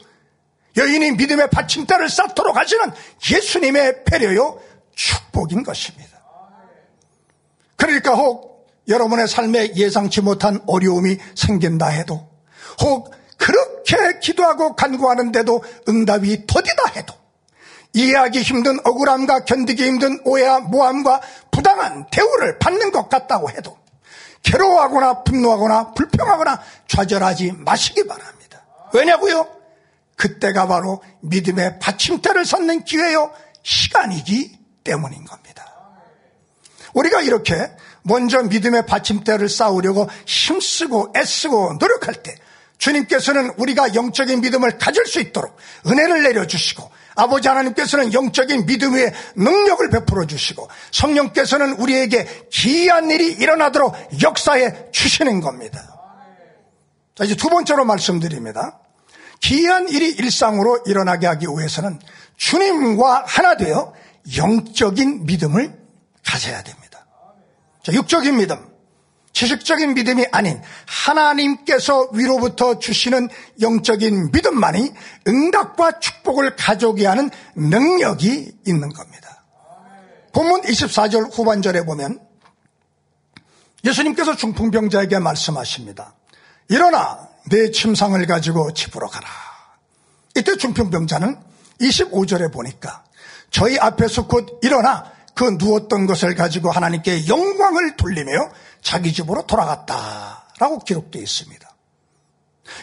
여인이 0.78 1.12
믿음의 1.12 1.50
받침대를 1.50 2.08
쌓도록 2.08 2.56
하시는 2.56 2.90
예수님의 3.30 4.04
배려요 4.04 4.58
축복인 4.94 5.62
것입니다. 5.62 6.22
그러니까 7.76 8.14
혹 8.14 8.66
여러분의 8.88 9.28
삶에 9.28 9.74
예상치 9.76 10.22
못한 10.22 10.62
어려움이 10.66 11.18
생긴다 11.34 11.88
해도 11.88 12.30
혹 12.80 13.14
그렇게 13.36 14.20
기도하고 14.20 14.74
간구하는데도 14.74 15.62
응답이 15.86 16.46
더디다 16.46 16.92
해도 16.96 17.19
이해하기 17.92 18.42
힘든 18.42 18.78
억울함과 18.84 19.44
견디기 19.44 19.84
힘든 19.84 20.20
오해와 20.24 20.60
모함과 20.60 21.20
부당한 21.50 22.06
대우를 22.10 22.58
받는 22.58 22.92
것 22.92 23.08
같다고 23.08 23.50
해도 23.50 23.78
괴로워하거나 24.42 25.22
분노하거나 25.24 25.92
불평하거나 25.92 26.60
좌절하지 26.86 27.52
마시기 27.58 28.06
바랍니다. 28.06 28.64
왜냐고요? 28.92 29.46
그때가 30.16 30.66
바로 30.66 31.02
믿음의 31.20 31.78
받침대를 31.78 32.44
쌓는 32.44 32.84
기회요 32.84 33.32
시간이기 33.62 34.58
때문인 34.84 35.24
겁니다. 35.24 35.66
우리가 36.94 37.20
이렇게 37.22 37.54
먼저 38.02 38.42
믿음의 38.42 38.86
받침대를 38.86 39.48
쌓으려고 39.48 40.08
힘쓰고 40.26 41.12
애쓰고 41.16 41.74
노력할 41.78 42.22
때 42.22 42.34
주님께서는 42.78 43.54
우리가 43.58 43.94
영적인 43.94 44.40
믿음을 44.40 44.78
가질 44.78 45.06
수 45.06 45.20
있도록 45.20 45.56
은혜를 45.86 46.22
내려주시고 46.22 46.90
아버지 47.20 47.48
하나님께서는 47.48 48.14
영적인 48.14 48.64
믿음 48.64 48.94
위에 48.94 49.12
능력을 49.36 49.90
베풀어 49.90 50.26
주시고 50.26 50.68
성령께서는 50.90 51.74
우리에게 51.74 52.26
기이한 52.50 53.10
일이 53.10 53.32
일어나도록 53.32 53.94
역사해 54.22 54.90
주시는 54.90 55.42
겁니다. 55.42 55.98
자, 57.14 57.24
이제 57.24 57.36
두 57.36 57.50
번째로 57.50 57.84
말씀드립니다. 57.84 58.80
기이한 59.40 59.88
일이 59.90 60.08
일상으로 60.10 60.84
일어나게 60.86 61.26
하기 61.26 61.46
위해서는 61.46 62.00
주님과 62.36 63.24
하나 63.26 63.56
되어 63.56 63.92
영적인 64.36 65.26
믿음을 65.26 65.78
가져야 66.24 66.62
됩니다. 66.62 67.06
자, 67.82 67.92
육적인 67.92 68.36
믿음, 68.38 68.56
지식적인 69.32 69.94
믿음이 69.94 70.26
아닌 70.32 70.60
하나님께서 70.86 72.10
위로부터 72.12 72.78
주시는 72.78 73.28
영적인 73.60 74.32
믿음만이 74.32 74.92
응답과 75.26 76.00
축복을 76.00 76.56
가져오게 76.56 77.06
하는 77.06 77.30
능력이 77.54 78.52
있는 78.66 78.88
겁니다. 78.92 79.44
본문 80.32 80.62
24절 80.62 81.36
후반절에 81.36 81.84
보면 81.84 82.20
예수님께서 83.84 84.36
중풍병자에게 84.36 85.18
말씀하십니다. 85.18 86.14
일어나 86.68 87.28
내 87.50 87.70
침상을 87.70 88.24
가지고 88.26 88.72
집으로 88.72 89.08
가라. 89.08 89.28
이때 90.36 90.56
중풍병자는 90.56 91.36
25절에 91.80 92.52
보니까 92.52 93.04
저희 93.50 93.78
앞에서 93.78 94.26
곧 94.26 94.60
일어나 94.62 95.10
그 95.34 95.56
누웠던 95.58 96.06
것을 96.06 96.34
가지고 96.34 96.70
하나님께 96.70 97.26
영광을 97.26 97.96
돌리며 97.96 98.50
자기 98.82 99.12
집으로 99.12 99.46
돌아갔다라고 99.46 100.80
기록되어 100.80 101.22
있습니다. 101.22 101.68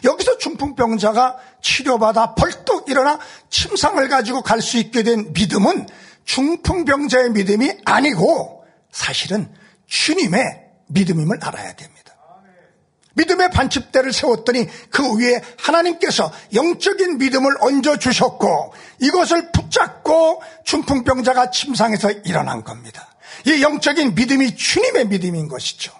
여기서 0.04 0.38
중풍병자가 0.38 1.38
치료받아 1.62 2.36
벌떡 2.36 2.90
일어나 2.90 3.20
침상을 3.50 4.08
가지고 4.10 4.42
갈 4.42 4.62
수 4.62 4.78
있게 4.78 5.04
된 5.04 5.32
믿음은 5.34 5.88
중풍병자의 6.26 7.32
믿음이 7.32 7.72
아니고 7.86 8.66
사실은 8.92 9.54
주님의 9.88 10.42
믿음임을 10.88 11.40
알아야 11.42 11.74
됩니다. 11.74 11.98
믿음의 13.14 13.50
반집대를 13.50 14.14
세웠더니 14.14 14.68
그 14.92 15.18
위에 15.18 15.42
하나님께서 15.58 16.32
영적인 16.54 17.18
믿음을 17.18 17.52
얹어 17.62 17.98
주셨고 17.98 18.74
이것을 19.00 19.52
붙잡고 19.52 20.44
중풍병자가 20.66 21.50
침상에서 21.50 22.12
일어난 22.12 22.64
겁니다. 22.64 23.08
이 23.46 23.62
영적인 23.62 24.16
믿음이 24.16 24.56
주님의 24.56 25.08
믿음인 25.08 25.48
것이죠. 25.48 25.94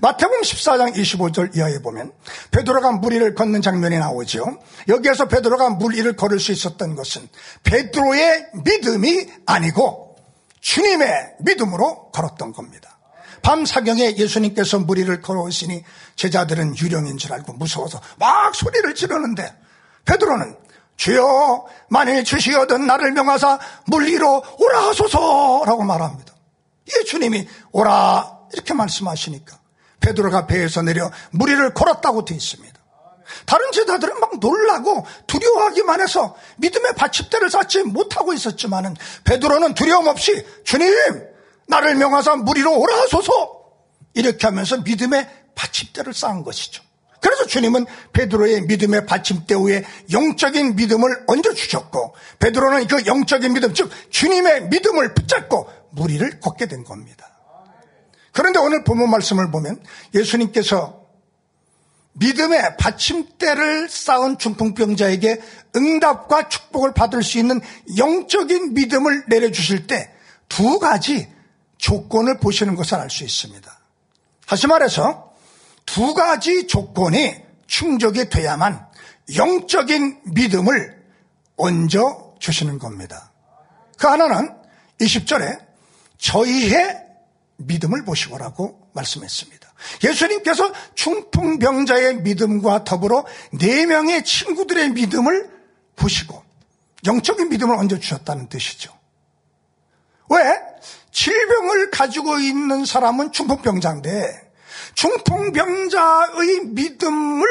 마태복음 0.00 0.42
14장 0.42 0.94
25절 0.94 1.56
이하에 1.56 1.80
보면 1.80 2.12
베드로가 2.50 2.92
물 2.92 3.14
위를 3.14 3.34
걷는 3.34 3.62
장면이 3.62 3.98
나오죠. 3.98 4.44
여기에서 4.88 5.26
베드로가 5.26 5.70
물 5.70 5.94
위를 5.94 6.14
걸을 6.14 6.38
수 6.38 6.52
있었던 6.52 6.94
것은 6.94 7.28
베드로의 7.64 8.46
믿음이 8.64 9.26
아니고 9.46 10.16
주님의 10.60 11.36
믿음으로 11.40 12.10
걸었던 12.12 12.52
겁니다. 12.52 12.98
밤 13.42 13.64
사경에 13.64 14.16
예수님께서 14.16 14.80
물 14.80 14.98
위를 14.98 15.20
걸어오시니 15.20 15.82
제자들은 16.16 16.76
유령인 16.78 17.18
줄 17.18 17.32
알고 17.32 17.54
무서워서 17.54 18.00
막 18.18 18.54
소리를 18.54 18.94
지르는데 18.94 19.52
베드로는 20.04 20.56
주여 20.96 21.66
만일 21.88 22.24
주시어든 22.24 22.86
나를 22.86 23.12
명하사 23.12 23.58
물 23.86 24.06
위로 24.06 24.42
오라 24.58 24.88
하소서라고 24.88 25.84
말합니다. 25.84 26.34
예수님이 27.00 27.48
오라 27.72 28.38
이렇게 28.52 28.74
말씀하시니까 28.74 29.58
베드로가 30.00 30.46
배에서 30.46 30.82
내려 30.82 31.10
물 31.30 31.50
위를 31.50 31.74
걸었다고 31.74 32.24
되어 32.24 32.36
있습니다. 32.36 32.78
다른 33.44 33.70
제자들은 33.72 34.20
막 34.20 34.38
놀라고 34.38 35.06
두려워하기만 35.26 36.00
해서 36.00 36.36
믿음의 36.56 36.94
받침대를 36.94 37.50
쌓지 37.50 37.82
못하고 37.82 38.32
있었지만은 38.32 38.96
베드로는 39.24 39.74
두려움 39.74 40.06
없이 40.08 40.46
주님 40.64 40.90
나를 41.66 41.94
명하사 41.96 42.36
물 42.36 42.56
위로 42.56 42.78
오라 42.78 42.96
하소서 43.02 43.58
이렇게 44.14 44.46
하면서 44.46 44.78
믿음의 44.78 45.28
받침대를 45.54 46.14
쌓은 46.14 46.42
것이죠. 46.42 46.82
그래서 47.20 47.46
주님은 47.46 47.86
베드로의 48.12 48.62
믿음의 48.62 49.06
받침대 49.06 49.54
위에 49.56 49.84
영적인 50.12 50.76
믿음을 50.76 51.24
얹어 51.26 51.52
주셨고 51.52 52.14
베드로는 52.38 52.86
그 52.86 53.04
영적인 53.06 53.52
믿음 53.52 53.74
즉 53.74 53.90
주님의 54.10 54.68
믿음을 54.68 55.14
붙잡고 55.14 55.68
무리를 55.90 56.40
걷게 56.40 56.66
된 56.66 56.84
겁니다. 56.84 57.26
그런데 58.32 58.58
오늘 58.58 58.84
본문 58.84 59.10
말씀을 59.10 59.50
보면 59.50 59.82
예수님께서 60.14 61.06
믿음의 62.12 62.76
받침대를 62.78 63.88
쌓은 63.88 64.38
중풍병자에게 64.38 65.40
응답과 65.76 66.48
축복을 66.48 66.94
받을 66.94 67.22
수 67.22 67.38
있는 67.38 67.60
영적인 67.96 68.74
믿음을 68.74 69.24
내려주실 69.28 69.86
때 69.86 70.18
두 70.48 70.78
가지 70.78 71.28
조건을 71.76 72.38
보시는 72.38 72.74
것을 72.74 72.98
알 72.98 73.10
수 73.10 73.24
있습니다. 73.24 73.78
다시 74.46 74.66
말해서 74.66 75.32
두 75.86 76.14
가지 76.14 76.66
조건이 76.66 77.36
충족이 77.66 78.28
돼야만 78.30 78.86
영적인 79.36 80.22
믿음을 80.24 81.04
얹어 81.56 82.34
주시는 82.38 82.78
겁니다. 82.78 83.30
그 83.98 84.06
하나는 84.06 84.56
20절에 85.00 85.67
저희의 86.18 87.06
믿음을 87.56 88.04
보시고라고 88.04 88.90
말씀했습니다. 88.92 89.68
예수님께서 90.04 90.72
충풍병자의 90.94 92.22
믿음과 92.22 92.84
더불어 92.84 93.24
네 93.52 93.86
명의 93.86 94.24
친구들의 94.24 94.90
믿음을 94.90 95.50
보시고 95.96 96.42
영적인 97.06 97.48
믿음을 97.48 97.76
얹어주셨다는 97.76 98.48
뜻이죠. 98.48 98.96
왜? 100.30 100.38
질병을 101.10 101.90
가지고 101.90 102.38
있는 102.38 102.84
사람은 102.84 103.32
중풍병자인데 103.32 104.52
중풍병자의 104.94 106.66
믿음을 106.66 107.46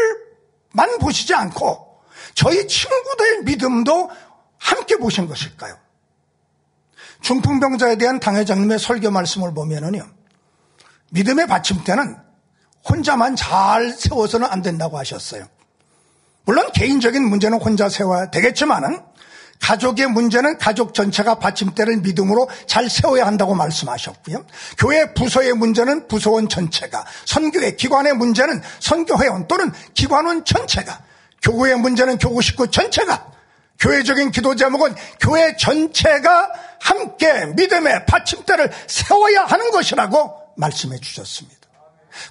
만 0.74 0.98
보시지 1.00 1.34
않고 1.34 2.02
저희 2.36 2.68
친구들의 2.68 3.44
믿음도 3.44 4.10
함께 4.58 4.98
보신 4.98 5.28
것일까요? 5.28 5.78
중풍병자에 7.22 7.98
대한 7.98 8.20
당회장님의 8.20 8.80
설교 8.80 9.12
말씀을 9.12 9.54
보면은요. 9.54 10.06
믿음의 11.12 11.48
받침대는 11.48 12.18
혼자만 12.90 13.36
잘 13.36 13.92
세워서는 13.92 14.48
안 14.50 14.62
된다고 14.62 14.98
하셨어요. 14.98 15.46
물론 16.46 16.72
개인적인 16.74 17.22
문제는 17.24 17.60
혼자 17.60 17.90
세워야 17.90 18.32
되겠지만은 18.32 19.02
가족의 19.60 20.08
문제는 20.08 20.58
가족 20.60 20.94
전체가 20.94 21.40
받침대를 21.40 21.98
믿음으로 21.98 22.48
잘 22.68 22.90
세워야 22.90 23.26
한다고 23.26 23.56
말씀하셨고요. 23.56 24.46
교회 24.78 25.14
부서의 25.14 25.54
문제는 25.54 26.08
부서원 26.08 26.48
전체가, 26.48 27.06
선교회 27.26 27.76
기관의 27.76 28.14
문제는 28.14 28.62
선교회원 28.80 29.48
또는 29.48 29.72
기관원 29.94 30.46
전체가, 30.46 31.02
교구의 31.42 31.80
문제는 31.80 32.18
교구 32.18 32.42
식구 32.42 32.70
전체가, 32.70 33.32
교회적인 33.80 34.32
기도 34.32 34.56
제목은 34.56 34.96
교회 35.20 35.56
전체가 35.56 36.52
함께 36.80 37.46
믿음의 37.56 38.06
받침대를 38.06 38.72
세워야 38.88 39.46
하는 39.46 39.72
것이라고 39.72 40.54
말씀해 40.58 40.98
주셨습니다. 41.00 41.58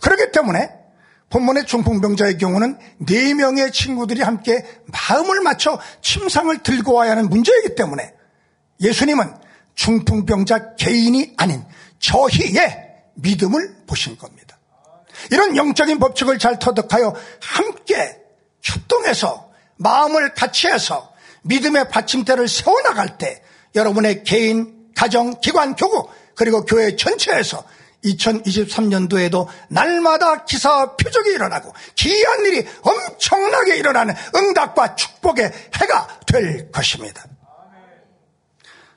그렇기 0.00 0.32
때문에 0.32 0.70
본문의 1.30 1.66
중풍병자의 1.66 2.38
경우는 2.38 2.78
네 2.98 3.34
명의 3.34 3.72
친구들이 3.72 4.22
함께 4.22 4.64
마음을 4.86 5.40
맞춰 5.40 5.78
침상을 6.00 6.62
들고 6.62 6.94
와야 6.94 7.12
하는 7.12 7.28
문제이기 7.28 7.74
때문에 7.74 8.12
예수님은 8.80 9.34
중풍병자 9.74 10.76
개인이 10.76 11.34
아닌 11.36 11.64
저희의 11.98 12.86
믿음을 13.14 13.76
보신 13.86 14.16
겁니다. 14.16 14.58
이런 15.30 15.56
영적인 15.56 15.98
법칙을 15.98 16.38
잘 16.38 16.58
터득하여 16.58 17.14
함께 17.40 18.20
협동해서 18.62 19.50
마음을 19.76 20.34
같이 20.34 20.68
해서 20.68 21.12
믿음의 21.46 21.88
받침대를 21.88 22.48
세워나갈 22.48 23.18
때 23.18 23.42
여러분의 23.74 24.24
개인, 24.24 24.90
가정, 24.94 25.40
기관, 25.40 25.74
교구 25.76 26.08
그리고 26.34 26.64
교회 26.64 26.96
전체에서 26.96 27.64
2023년도에도 28.04 29.46
날마다 29.68 30.44
기사 30.44 30.96
표적이 30.96 31.30
일어나고 31.30 31.72
기이한 31.94 32.44
일이 32.46 32.66
엄청나게 32.82 33.76
일어나는 33.76 34.14
응답과 34.34 34.94
축복의 34.94 35.52
해가 35.80 36.20
될 36.26 36.70
것입니다. 36.70 37.24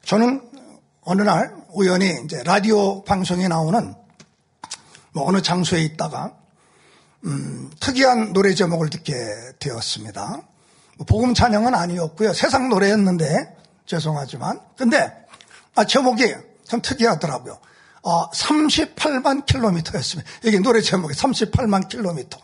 저는 0.05 0.41
어느 1.01 1.21
날 1.21 1.55
우연히 1.73 2.13
이제 2.25 2.41
라디오 2.43 3.03
방송에 3.03 3.47
나오는 3.47 3.95
뭐 5.13 5.27
어느 5.27 5.41
장소에 5.41 5.81
있다가 5.81 6.33
음, 7.25 7.69
특이한 7.79 8.33
노래 8.33 8.53
제목을 8.53 8.89
듣게 8.89 9.13
되었습니다. 9.59 10.48
뭐 10.99 11.05
복음 11.05 11.33
찬양은 11.33 11.73
아니었고요. 11.73 12.33
세상 12.33 12.67
노래였는데 12.67 13.55
죄송하지만 13.85 14.59
근데 14.77 15.12
아, 15.75 15.85
제목이 15.85 16.35
참 16.65 16.81
특이하더라고요. 16.81 17.57
어, 18.03 18.29
38만 18.31 19.45
킬로미터였습니다. 19.45 20.29
이게 20.43 20.59
노래 20.59 20.81
제목이 20.81 21.13
38만 21.13 21.88
킬로미터. 21.88 22.38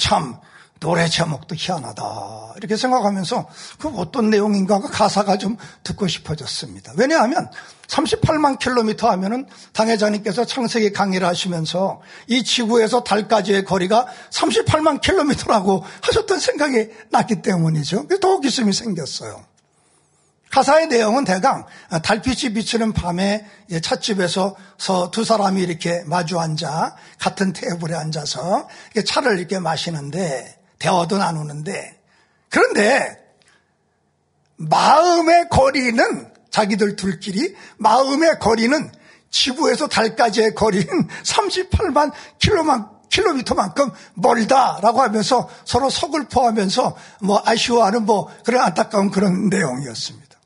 참 0.00 0.38
노래 0.78 1.08
제목도 1.08 1.54
희한하다 1.56 2.54
이렇게 2.56 2.76
생각하면서 2.76 3.48
그 3.78 3.88
어떤 3.88 4.30
내용인가가 4.30 4.88
가사가 4.88 5.36
좀 5.38 5.56
듣고 5.82 6.06
싶어졌습니다. 6.06 6.92
왜냐하면 6.96 7.50
38만 7.92 8.58
킬로미터 8.58 9.10
하면은 9.10 9.46
당회장님께서 9.74 10.46
창세기 10.46 10.92
강의를 10.92 11.26
하시면서 11.26 12.00
이 12.26 12.42
지구에서 12.42 13.04
달까지의 13.04 13.64
거리가 13.64 14.06
38만 14.30 15.00
킬로미터라고 15.00 15.84
하셨던 16.00 16.38
생각이 16.40 16.88
났기 17.10 17.42
때문이죠. 17.42 18.08
더 18.20 18.40
기슴이 18.40 18.72
생겼어요. 18.72 19.44
가사의 20.50 20.88
내용은 20.88 21.24
대강 21.24 21.64
달빛이 22.02 22.52
비치는 22.52 22.92
밤에 22.92 23.46
찻집에서 23.82 24.56
두 25.10 25.24
사람이 25.24 25.62
이렇게 25.62 26.02
마주 26.04 26.38
앉아 26.38 26.94
같은 27.18 27.54
테이블에 27.54 27.94
앉아서 27.94 28.68
차를 29.06 29.38
이렇게 29.38 29.58
마시는데 29.58 30.58
대화도 30.78 31.16
나누는데 31.16 31.98
그런데 32.50 33.16
마음의 34.56 35.48
거리는 35.48 36.31
자기들 36.52 36.94
둘끼리 36.94 37.56
마음의 37.78 38.38
거리는 38.38 38.92
지구에서 39.30 39.88
달까지의 39.88 40.54
거리는 40.54 40.86
38만 41.24 42.12
킬로만 42.38 42.88
킬로미터만큼 43.08 43.90
멀다라고 44.14 45.02
하면서 45.02 45.48
서로 45.64 45.90
서글퍼하면서 45.90 46.96
뭐 47.22 47.42
아쉬워하는 47.44 48.06
뭐 48.06 48.30
그런 48.44 48.62
안타까운 48.62 49.10
그런 49.10 49.48
내용이었습니다. 49.48 50.38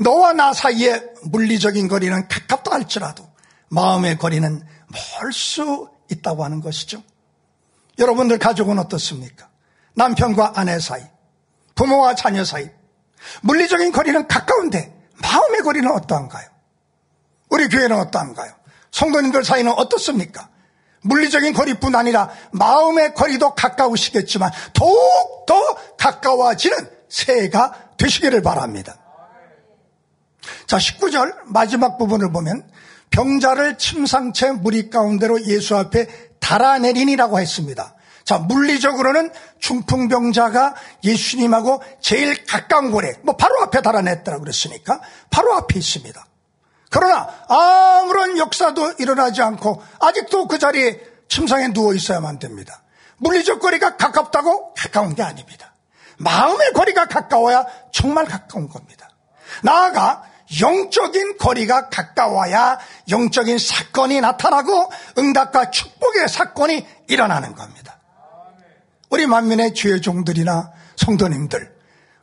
너와 0.00 0.34
나 0.34 0.52
사이의 0.52 1.02
물리적인 1.24 1.88
거리는 1.88 2.28
가깝다 2.28 2.72
할지라도 2.74 3.28
마음의 3.70 4.18
거리는 4.18 4.62
멀 4.92 5.32
수 5.32 5.88
있다고 6.10 6.44
하는 6.44 6.60
것이죠. 6.60 7.02
여러분들 7.98 8.38
가족은 8.38 8.78
어떻습니까? 8.78 9.48
남편과 9.94 10.52
아내 10.56 10.78
사이, 10.78 11.02
부모와 11.74 12.14
자녀 12.14 12.44
사이, 12.44 12.70
물리적인 13.42 13.92
거리는 13.92 14.26
가까운데 14.26 14.94
마음의 15.22 15.62
거리는 15.62 15.90
어떠한가요? 15.90 16.48
우리 17.50 17.68
교회는 17.68 17.96
어떠한가요? 17.98 18.52
성도님들 18.90 19.44
사이는 19.44 19.72
어떻습니까? 19.72 20.48
물리적인 21.02 21.52
거리뿐 21.52 21.94
아니라 21.94 22.30
마음의 22.50 23.14
거리도 23.14 23.54
가까우시겠지만 23.54 24.50
더욱 24.72 25.46
더 25.46 25.54
가까워지는 25.96 26.76
새해가 27.08 27.92
되시기를 27.96 28.42
바랍니다. 28.42 28.96
자, 30.66 30.76
19절 30.76 31.34
마지막 31.46 31.98
부분을 31.98 32.32
보면 32.32 32.68
병자를 33.10 33.78
침상채 33.78 34.52
무리 34.52 34.90
가운데로 34.90 35.46
예수 35.46 35.76
앞에 35.76 36.06
달아내리니라고 36.40 37.40
했습니다. 37.40 37.94
자, 38.24 38.38
물리적으로는 38.38 39.30
중풍병자가 39.60 40.74
예수님하고 41.04 41.82
제일 42.00 42.44
가까운 42.46 42.90
곳에, 42.90 43.14
뭐 43.22 43.36
바로 43.36 43.60
앞에 43.62 43.82
달아냈다고 43.82 44.40
그랬으니까 44.40 45.00
바로 45.30 45.54
앞에 45.54 45.78
있습니다. 45.78 46.26
그러나 46.90 47.28
아무런 47.48 48.38
역사도 48.38 48.94
일어나지 48.98 49.42
않고 49.42 49.82
아직도 50.00 50.48
그 50.48 50.58
자리에 50.58 51.00
침상에 51.28 51.68
누워 51.72 51.94
있어야만 51.94 52.38
됩니다. 52.38 52.82
물리적 53.18 53.60
거리가 53.60 53.96
가깝다고 53.96 54.74
가까운 54.74 55.14
게 55.14 55.22
아닙니다. 55.22 55.74
마음의 56.18 56.72
거리가 56.72 57.06
가까워야 57.06 57.66
정말 57.92 58.24
가까운 58.24 58.68
겁니다. 58.68 59.08
나아가 59.62 60.22
영적인 60.60 61.36
거리가 61.36 61.90
가까워야 61.90 62.78
영적인 63.10 63.58
사건이 63.58 64.20
나타나고 64.20 64.90
응답과 65.18 65.70
축복의 65.70 66.28
사건이 66.28 66.86
일어나는 67.08 67.54
겁니다. 67.54 67.87
우리 69.10 69.26
만민의 69.26 69.74
주의 69.74 70.00
종들이나 70.00 70.72
성도님들 70.96 71.76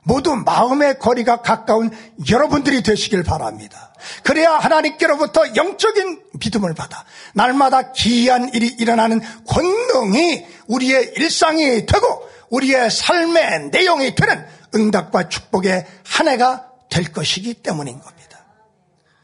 모두 0.04 0.36
마음의 0.36 1.00
거리가 1.00 1.42
가까운 1.42 1.90
여러분들이 2.30 2.84
되시길 2.84 3.24
바랍니다. 3.24 3.92
그래야 4.24 4.52
하나님께로부터 4.52 5.56
영적인 5.56 6.22
믿음을 6.40 6.76
받아 6.76 7.04
날마다 7.34 7.92
기이한 7.92 8.54
일이 8.54 8.68
일어나는 8.68 9.20
권능이 9.48 10.46
우리의 10.68 11.14
일상이 11.18 11.88
되고 11.88 12.30
우리의 12.52 12.92
삶의 12.92 13.70
내용이 13.72 14.14
되는 14.14 14.46
응답과 14.76 15.30
축복의 15.30 15.88
한 16.06 16.28
해가 16.28 16.68
될 16.90 17.12
것이기 17.12 17.56
때문인 17.56 18.00
겁니다. 18.00 18.46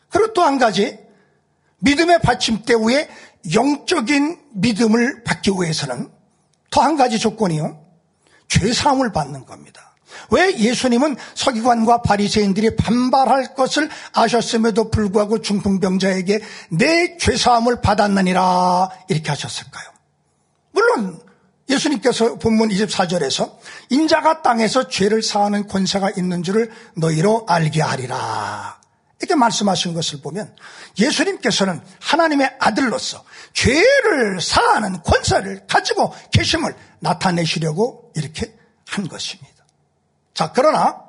그리고 0.10 0.34
또 0.34 0.42
한 0.42 0.58
가지 0.58 0.98
믿음의 1.80 2.22
받침대 2.22 2.74
위에 2.74 3.08
영적인 3.54 4.40
믿음을 4.54 5.24
받기 5.24 5.52
위해서는 5.52 6.10
또 6.72 6.82
한 6.82 6.98
가지 6.98 7.20
조건이요. 7.20 7.80
죄사함을 8.48 9.12
받는 9.12 9.46
겁니다. 9.46 9.94
왜 10.30 10.58
예수님은 10.58 11.16
서기관과 11.36 12.02
바리새인들이 12.02 12.76
반발할 12.76 13.54
것을 13.56 13.90
아셨음에도 14.14 14.90
불구하고 14.90 15.42
중풍병자에게 15.42 16.42
내 16.72 17.18
죄사함을 17.18 17.82
받았느니라 17.82 18.90
이렇게 19.10 19.30
하셨을까요? 19.30 19.86
물론 20.72 21.22
예수님께서 21.70 22.36
본문 22.36 22.70
24절에서 22.70 23.58
인자가 23.90 24.42
땅에서 24.42 24.90
죄를 24.90 25.22
사하는 25.22 25.68
권세가 25.68 26.12
있는 26.18 26.44
줄을 26.44 26.72
너희로 26.98 27.46
알게 27.48 27.82
하리라. 27.82 28.81
이렇게 29.22 29.36
말씀하신 29.36 29.94
것을 29.94 30.22
보면 30.22 30.56
예수님께서는 31.00 31.80
하나님의 32.00 32.58
아들로서 32.60 33.24
죄를 33.54 34.42
사하는 34.42 35.02
권세를 35.04 35.68
가지고 35.68 36.14
계심을 36.32 36.76
나타내시려고 37.00 38.12
이렇게 38.16 38.54
한 38.88 39.08
것입니다. 39.08 39.64
자, 40.34 40.52
그러나 40.54 41.00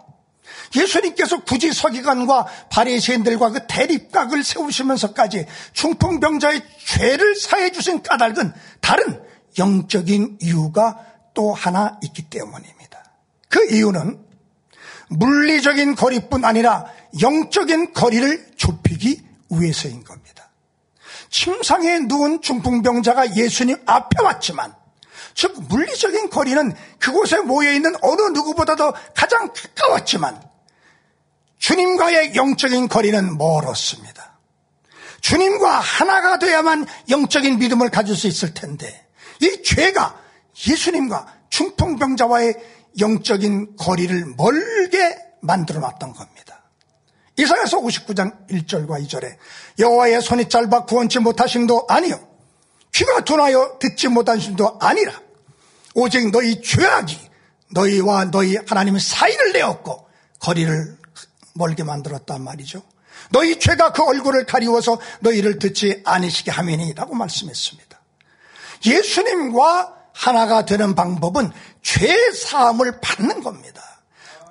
예수님께서 0.74 1.42
굳이 1.44 1.72
서기관과 1.72 2.46
바리새인들과 2.70 3.50
그 3.50 3.66
대립각을 3.66 4.44
세우시면서까지 4.44 5.46
중풍병자의 5.72 6.62
죄를 6.84 7.36
사해 7.36 7.72
주신 7.72 8.02
까닭은 8.02 8.52
다른 8.80 9.22
영적인 9.58 10.38
이유가 10.40 10.98
또 11.34 11.54
하나 11.54 11.98
있기 12.02 12.28
때문입니다. 12.28 13.04
그 13.48 13.74
이유는 13.74 14.31
물리적인 15.18 15.94
거리뿐 15.94 16.44
아니라 16.44 16.86
영적인 17.20 17.92
거리를 17.92 18.52
좁히기 18.56 19.22
위해서인 19.50 20.04
겁니다. 20.04 20.50
침상에 21.30 22.00
누운 22.00 22.42
중풍병자가 22.42 23.36
예수님 23.36 23.76
앞에 23.86 24.22
왔지만 24.22 24.74
즉 25.34 25.54
물리적인 25.68 26.30
거리는 26.30 26.74
그곳에 26.98 27.40
모여 27.40 27.72
있는 27.72 27.94
어느 28.02 28.20
누구보다도 28.20 28.92
가장 29.14 29.52
가까웠지만 29.52 30.42
주님과의 31.58 32.34
영적인 32.34 32.88
거리는 32.88 33.38
멀었습니다. 33.38 34.38
주님과 35.20 35.78
하나가 35.78 36.38
돼야만 36.38 36.86
영적인 37.08 37.58
믿음을 37.58 37.88
가질 37.88 38.16
수 38.16 38.26
있을 38.26 38.52
텐데 38.52 39.06
이 39.40 39.62
죄가 39.62 40.20
예수님과 40.68 41.26
중풍병자와의 41.48 42.54
영적인 42.98 43.76
거리를 43.76 44.34
멀게 44.36 45.16
만들어 45.40 45.80
놨던 45.80 46.12
겁니다. 46.12 46.62
이사야서 47.38 47.80
59장 47.80 48.48
1절과 48.48 49.04
2절에 49.06 49.36
여호와의 49.78 50.20
손이 50.20 50.48
짧아 50.48 50.84
구원치 50.84 51.18
못하심도 51.20 51.86
아니요 51.88 52.20
귀가 52.92 53.20
둔하여 53.24 53.78
듣지 53.80 54.08
못하심도 54.08 54.78
아니라 54.80 55.12
오직 55.94 56.30
너희 56.30 56.60
죄악이 56.60 57.18
너희와 57.70 58.26
너희 58.26 58.56
하나님의 58.56 59.00
사이를 59.00 59.52
내었고 59.52 60.06
거리를 60.38 60.98
멀게 61.54 61.84
만들었단 61.84 62.42
말이죠. 62.42 62.82
너희 63.30 63.58
죄가 63.58 63.92
그 63.92 64.02
얼굴을 64.04 64.46
가리워서 64.46 64.98
너희를 65.20 65.58
듣지 65.58 66.02
아니시게 66.04 66.50
하매니라고 66.50 67.14
말씀했습니다. 67.14 68.00
예수님과 68.84 70.01
하나가 70.12 70.64
되는 70.64 70.94
방법은 70.94 71.50
죄 71.82 72.32
사함을 72.32 73.00
받는 73.00 73.42
겁니다. 73.42 73.82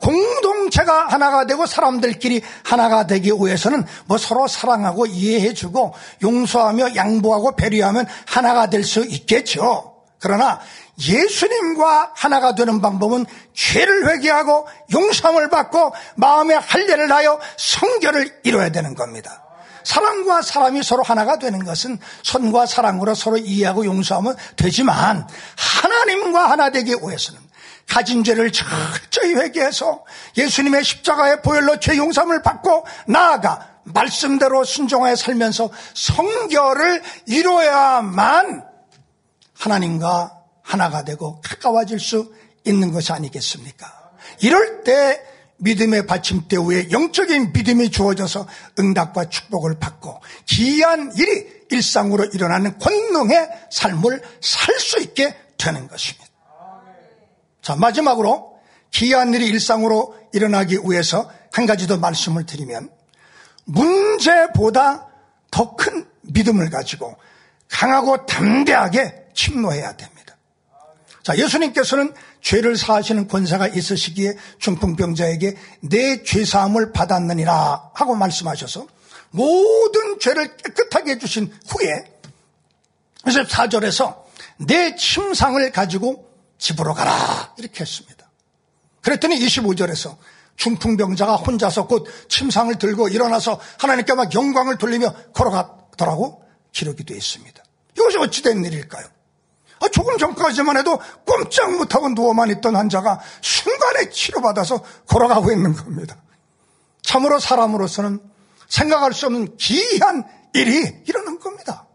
공동체가 0.02 1.08
하나가 1.08 1.46
되고 1.46 1.66
사람들끼리 1.66 2.42
하나가 2.64 3.06
되기 3.06 3.30
위해서는 3.32 3.86
뭐 4.06 4.18
서로 4.18 4.48
사랑하고 4.48 5.06
이해해주고 5.06 5.94
용서하며 6.24 6.96
양보하고 6.96 7.56
배려하면 7.56 8.08
하나가 8.26 8.68
될 8.68 8.84
수 8.84 9.06
있겠죠. 9.06 9.94
그러나 10.20 10.60
예수님과 11.00 12.14
하나가 12.16 12.54
되는 12.56 12.82
방법은 12.82 13.26
죄를 13.54 14.10
회개하고 14.10 14.68
용서함을 14.94 15.50
받고 15.50 15.94
마음의 16.16 16.60
할례를 16.60 17.12
하여 17.12 17.40
성결을 17.58 18.42
이뤄야 18.44 18.70
되는 18.70 18.96
겁니다. 18.96 19.44
사랑과 19.84 20.42
사람이 20.42 20.84
서로 20.84 21.04
하나가 21.04 21.38
되는 21.38 21.64
것은 21.64 22.00
선과 22.24 22.66
사랑으로 22.66 23.16
서로 23.16 23.38
이해하고 23.38 23.86
용서하면 23.86 24.36
되지만 24.56 25.28
하나님과 25.56 26.50
하나 26.50 26.70
되기 26.70 26.94
위해서는 26.94 27.40
가진 27.88 28.24
죄를 28.24 28.52
철저히 28.52 29.34
회개해서 29.36 30.06
예수님의 30.38 30.84
십자가의 30.84 31.42
보혈로 31.42 31.80
죄 31.80 31.98
용서함을 31.98 32.42
받고 32.42 32.86
나아가 33.08 33.68
말씀대로 33.84 34.64
순종하여 34.64 35.16
살면서 35.16 35.70
성결을 35.94 37.02
이루어야만 37.26 38.64
하나님과 39.58 40.38
하나가 40.62 41.04
되고 41.04 41.42
가까워질 41.42 42.00
수 42.00 42.34
있는 42.64 42.92
것이 42.92 43.12
아니겠습니까? 43.12 44.12
이럴 44.40 44.84
때 44.84 45.22
믿음의 45.62 46.08
받침대 46.08 46.58
위에 46.58 46.90
영적인 46.92 47.54
믿음이 47.54 47.92
주어져서 47.92 48.48
응답과 48.80 49.30
축복을 49.30 49.80
받고 49.80 50.20
기이한 50.46 51.12
일이 51.16 51.48
일상으로 51.70 52.26
일어나는 52.26 52.78
권능의 52.80 53.50
삶을 53.72 54.22
살 54.42 54.80
수 54.80 55.00
있게 55.00 55.36
되는 55.58 55.88
것입니다. 55.88 56.28
자, 57.62 57.76
마지막으로 57.76 58.60
기이한 58.90 59.34
일이 59.34 59.48
일상으로 59.48 60.16
일어나기 60.34 60.78
위해서 60.84 61.32
한 61.52 61.66
가지 61.66 61.88
더 61.88 61.98
말씀을 61.98 62.46
드리면 62.46 62.90
문제보다 63.66 65.08
더 65.52 65.76
큰 65.76 66.06
믿음을 66.22 66.70
가지고 66.70 67.16
강하고 67.70 68.26
담대하게 68.26 69.28
침노해야 69.34 69.96
됩니다. 69.98 70.36
자, 71.24 71.38
예수님께서는 71.38 72.14
죄를 72.42 72.76
사하시는 72.76 73.28
권세가 73.28 73.68
있으시기에 73.70 74.36
중풍병자에게 74.60 75.56
내 75.82 76.24
죄사함을 76.24 76.92
받았느니라 76.92 77.92
하고 77.94 78.16
말씀하셔서 78.16 78.88
모든 79.32 80.20
죄를 80.20 80.58
깨끗하게 80.58 81.12
해주신 81.12 81.54
후에 81.68 81.88
24절에서 83.26 84.24
내 84.58 84.96
침상을 84.96 85.72
가지고 85.72 86.30
집으로 86.58 86.94
가라 86.94 87.54
이렇게 87.58 87.82
했습니다. 87.82 88.30
그랬더니 89.02 89.38
25절에서 89.40 90.18
중풍병자가 90.58 91.38
혼자서 91.38 91.88
곧 91.88 92.08
침상을 92.30 92.78
들고 92.78 93.10
일어나서 93.10 93.60
하나님께 93.80 94.14
막 94.14 94.34
영광을 94.36 94.78
돌리며 94.78 95.14
걸어가더라고 95.34 96.44
기록이 96.72 97.04
되어 97.04 97.18
있습니다. 97.18 97.64
이것이 97.98 98.18
어찌된 98.18 98.64
일일까요? 98.66 99.08
아, 99.82 99.88
조금 99.90 100.18
전까지만 100.18 100.78
해도 100.78 101.00
꼼짝 101.26 101.76
못하고 101.76 102.10
누워만 102.10 102.50
있던 102.52 102.76
환자가 102.76 103.20
순간에 103.42 104.10
치료받아서 104.10 104.82
걸어가고 105.08 105.52
있는 105.52 105.74
겁니다. 105.74 106.16
참으로 107.02 107.40
사람으로서는 107.40 108.20
생각할 108.70 109.12
수 109.14 109.26
없는 109.26 109.58
기이한 109.58 110.24
일이 110.54 111.04
일어난 111.06 111.40
겁니다. 111.40 111.88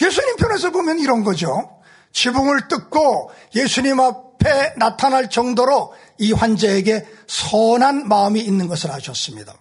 예수님 0.00 0.36
편에서 0.36 0.70
보면 0.70 0.98
이런 0.98 1.24
거죠. 1.24 1.80
지붕을 2.12 2.68
뜯고 2.68 3.30
예수님 3.54 3.98
앞에 3.98 4.74
나타날 4.76 5.30
정도로 5.30 5.94
이 6.18 6.32
환자에게 6.32 7.06
선한 7.26 8.06
마음이 8.08 8.40
있는 8.40 8.68
것을 8.68 8.90
아셨습니다. 8.92 9.54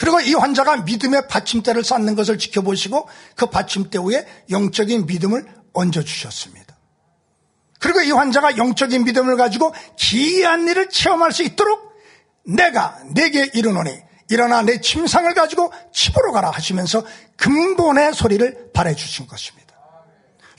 그리고 0.00 0.18
이 0.18 0.32
환자가 0.32 0.78
믿음의 0.78 1.28
받침대를 1.28 1.84
쌓는 1.84 2.14
것을 2.14 2.38
지켜보시고 2.38 3.06
그 3.36 3.46
받침대 3.46 3.98
위에 3.98 4.26
영적인 4.48 5.04
믿음을 5.04 5.44
얹어주셨습니다. 5.74 6.74
그리고 7.78 8.00
이 8.00 8.10
환자가 8.10 8.56
영적인 8.56 9.04
믿음을 9.04 9.36
가지고 9.36 9.74
기이한 9.98 10.66
일을 10.66 10.88
체험할 10.88 11.32
수 11.32 11.42
있도록 11.42 11.92
내가 12.46 12.98
내게 13.12 13.50
이르노니 13.52 13.94
일어나 14.30 14.62
내 14.62 14.80
침상을 14.80 15.34
가지고 15.34 15.70
집으로 15.92 16.32
가라 16.32 16.50
하시면서 16.50 17.04
근본의 17.36 18.14
소리를 18.14 18.70
발해주신 18.72 19.26
것입니다. 19.26 19.74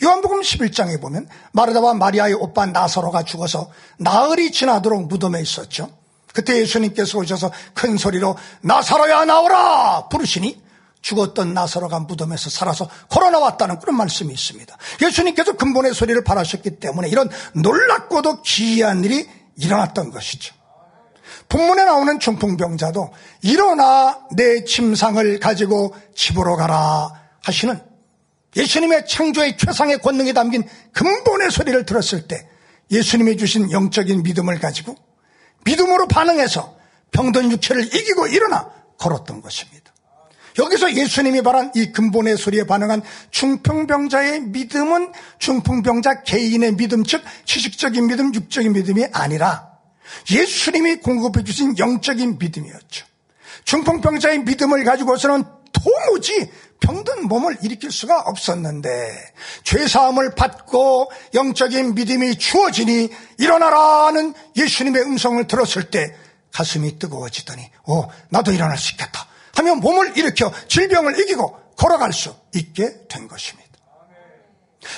요한복음 0.04 0.42
11장에 0.42 1.02
보면 1.02 1.28
마르다와 1.54 1.96
마리아의 1.96 2.36
오빠 2.36 2.68
나사로가 2.68 3.24
죽어서 3.24 3.72
나흘이 3.98 4.52
지나도록 4.52 5.08
무덤에 5.08 5.42
있었죠. 5.42 6.01
그때 6.34 6.60
예수님께서 6.60 7.18
오셔서 7.18 7.52
큰 7.74 7.98
소리로 7.98 8.38
나사로야 8.62 9.26
나오라 9.26 10.08
부르시니 10.10 10.62
죽었던 11.02 11.54
나사로가 11.54 12.00
무덤에서 12.02 12.50
살아서 12.50 12.90
걸어 13.10 13.30
나왔다는 13.32 13.80
그런 13.80 13.98
말씀이 13.98 14.32
있습니다. 14.32 14.78
예수님께서 15.02 15.54
근본의 15.54 15.94
소리를 15.94 16.24
바라셨기 16.24 16.80
때문에 16.80 17.10
이런 17.10 17.30
놀랍고도 17.54 18.44
기이한 18.44 19.04
일이 19.04 19.28
일어났던 19.58 20.12
것이죠. 20.12 20.54
본문에 21.50 21.84
나오는 21.84 22.20
중풍병자도 22.20 23.12
일어나 23.42 24.20
내 24.36 24.64
침상을 24.64 25.40
가지고 25.40 25.94
집으로 26.16 26.56
가라 26.56 27.10
하시는 27.44 27.80
예수님의 28.56 29.08
창조의 29.08 29.58
최상의 29.58 30.00
권능이 30.00 30.34
담긴 30.34 30.64
근본의 30.94 31.52
소리를 31.52 31.86
들었을 31.86 32.28
때 32.28 32.48
예수님이 32.90 33.38
주신 33.38 33.72
영적인 33.72 34.24
믿음을 34.24 34.60
가지고 34.60 34.96
믿음으로 35.66 36.08
반응해서 36.08 36.78
병든 37.12 37.52
육체를 37.52 37.84
이기고 37.84 38.28
일어나 38.28 38.72
걸었던 38.98 39.42
것입니다. 39.42 39.92
여기서 40.60 40.94
예수님이 40.94 41.42
말한 41.42 41.72
이 41.76 41.92
근본의 41.92 42.38
소리에 42.38 42.66
반응한 42.66 43.02
중풍병자의 43.32 44.42
믿음은 44.42 45.14
중풍병자 45.40 46.24
개인의 46.24 46.76
믿음, 46.76 47.04
즉 47.04 47.24
지식적인 47.46 48.08
믿음, 48.08 48.34
육적인 48.34 48.74
믿음이 48.74 49.06
아니라 49.14 49.70
예수님이 50.30 50.98
공급해 50.98 51.44
주신 51.44 51.78
영적인 51.78 52.38
믿음이었죠. 52.38 53.06
중풍병자의 53.64 54.40
믿음을 54.40 54.84
가지고서는 54.84 55.44
도무지 55.72 56.50
병든 56.82 57.28
몸을 57.28 57.60
일으킬 57.62 57.92
수가 57.92 58.20
없었는데 58.22 59.34
죄사함을 59.64 60.36
받고 60.36 61.12
영적인 61.34 61.96
믿음이 61.96 62.38
주어지니 62.38 63.10
일어나라는 63.38 64.34
예수님의 64.58 65.04
음성을 65.04 65.48
들었을 65.48 65.90
때 65.90 66.14
가슴이 66.52 67.00
뜨거워지더니 67.00 67.72
오 67.88 68.06
나도 68.30 68.52
일어날 68.52 68.78
수 68.78 68.92
있겠다 68.92 69.28
하며 69.56 69.76
몸을 69.76 70.18
일으켜 70.18 70.52
질병을 70.68 71.20
이기고 71.20 71.58
걸어갈 71.78 72.12
수 72.12 72.36
있게 72.54 73.08
된 73.08 73.28
것입니다. 73.28 73.72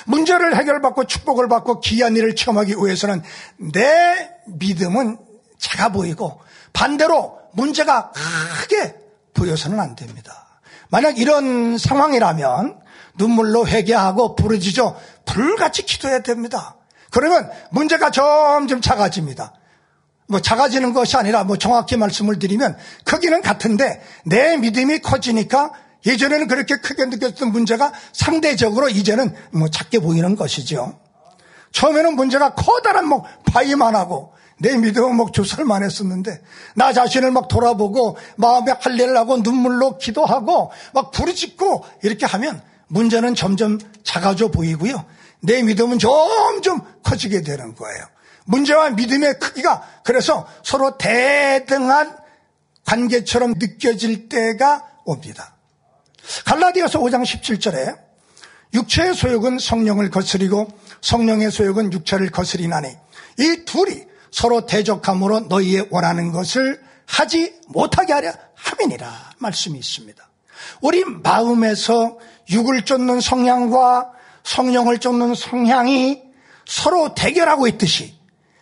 문제를 0.05 0.55
해결받고 0.55 1.05
축복을 1.05 1.49
받고 1.49 1.81
귀한 1.81 2.15
일을 2.15 2.35
체험하기 2.35 2.75
위해서는 2.77 3.21
내 3.57 4.29
믿음은 4.47 5.17
작아 5.59 5.89
보이고 5.89 6.41
반대로 6.71 7.39
문제가 7.53 8.11
크게 8.61 8.95
보여서는 9.33 9.79
안 9.79 9.95
됩니다. 9.95 10.42
만약 10.93 11.17
이런 11.17 11.79
상황이라면 11.79 12.79
눈물로 13.15 13.65
회개하고 13.65 14.35
부르짖어 14.35 14.95
불같이 15.25 15.87
기도해야 15.87 16.19
됩니다. 16.19 16.75
그러면 17.09 17.49
문제가 17.71 18.11
점점 18.11 18.79
작아집니다. 18.79 19.55
뭐 20.27 20.39
작아지는 20.39 20.93
것이 20.93 21.17
아니라 21.17 21.45
뭐 21.45 21.57
정확히 21.57 21.97
말씀을 21.97 22.37
드리면 22.37 22.77
크기는 23.05 23.41
같은데 23.41 24.03
내 24.23 24.55
믿음이 24.57 24.99
커지니까 24.99 25.71
예전에는 26.05 26.47
그렇게 26.47 26.75
크게 26.75 27.05
느꼈던 27.05 27.51
문제가 27.51 27.91
상대적으로 28.11 28.87
이제는 28.87 29.33
뭐 29.49 29.69
작게 29.69 29.97
보이는 29.97 30.35
것이죠. 30.35 30.99
처음에는 31.71 32.15
문제가 32.15 32.53
커다란 32.53 33.07
뭐 33.07 33.25
바위만 33.51 33.95
하고 33.95 34.32
내 34.59 34.77
믿음은 34.77 35.15
뭐 35.15 35.31
주설만 35.31 35.83
했었는데 35.83 36.41
나 36.75 36.93
자신을 36.93 37.31
막 37.31 37.47
돌아보고 37.47 38.17
마음에 38.37 38.71
할례를 38.71 39.17
하고 39.17 39.37
눈물로 39.37 39.97
기도하고 39.97 40.71
막 40.93 41.11
부르짖고 41.11 41.85
이렇게 42.03 42.25
하면 42.25 42.61
문제는 42.87 43.35
점점 43.35 43.79
작아져 44.03 44.49
보이고요. 44.49 45.05
내 45.41 45.61
믿음은 45.63 45.99
점점 45.99 46.81
커지게 47.03 47.41
되는 47.41 47.75
거예요. 47.75 48.05
문제와 48.45 48.91
믿음의 48.91 49.39
크기가 49.39 49.87
그래서 50.03 50.47
서로 50.63 50.97
대등한 50.97 52.17
관계처럼 52.85 53.55
느껴질 53.57 54.29
때가 54.29 54.83
옵니다. 55.05 55.55
갈라디아서 56.45 56.99
5장 56.99 57.23
17절에 57.23 57.97
육체의 58.73 59.13
소욕은 59.13 59.59
성령을 59.59 60.09
거스리고 60.09 60.67
성령의 61.01 61.51
소욕은 61.51 61.93
육체를 61.93 62.31
거스리나니 62.31 62.89
이 63.39 63.65
둘이 63.65 64.05
서로 64.33 64.65
대적함으로 64.65 65.41
너희의 65.41 65.87
원하는 65.91 66.31
것을 66.31 66.81
하지 67.05 67.53
못하게 67.67 68.13
하려 68.13 68.33
함이니라 68.55 69.33
말씀이 69.37 69.77
있습니다. 69.77 70.27
우리 70.81 71.05
마음에서 71.05 72.17
육을 72.49 72.83
쫓는 72.83 73.21
성향과 73.21 74.11
성령을 74.43 74.97
쫓는 74.97 75.35
성향이 75.35 76.23
서로 76.65 77.13
대결하고 77.13 77.67
있듯이 77.67 78.15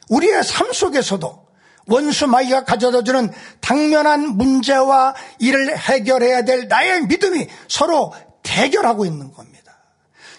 우리의 0.09 0.43
삶 0.43 0.73
속에서도 0.73 1.47
원수 1.87 2.27
마귀가 2.27 2.65
가져다 2.65 3.03
주는 3.03 3.31
당면한 3.61 4.37
문제와 4.37 5.15
이를 5.39 5.77
해결해야 5.77 6.43
될 6.43 6.67
나의 6.67 7.07
믿음이 7.07 7.47
서로 7.69 8.13
대결하고 8.43 9.05
있는 9.05 9.31
겁니다. 9.31 9.60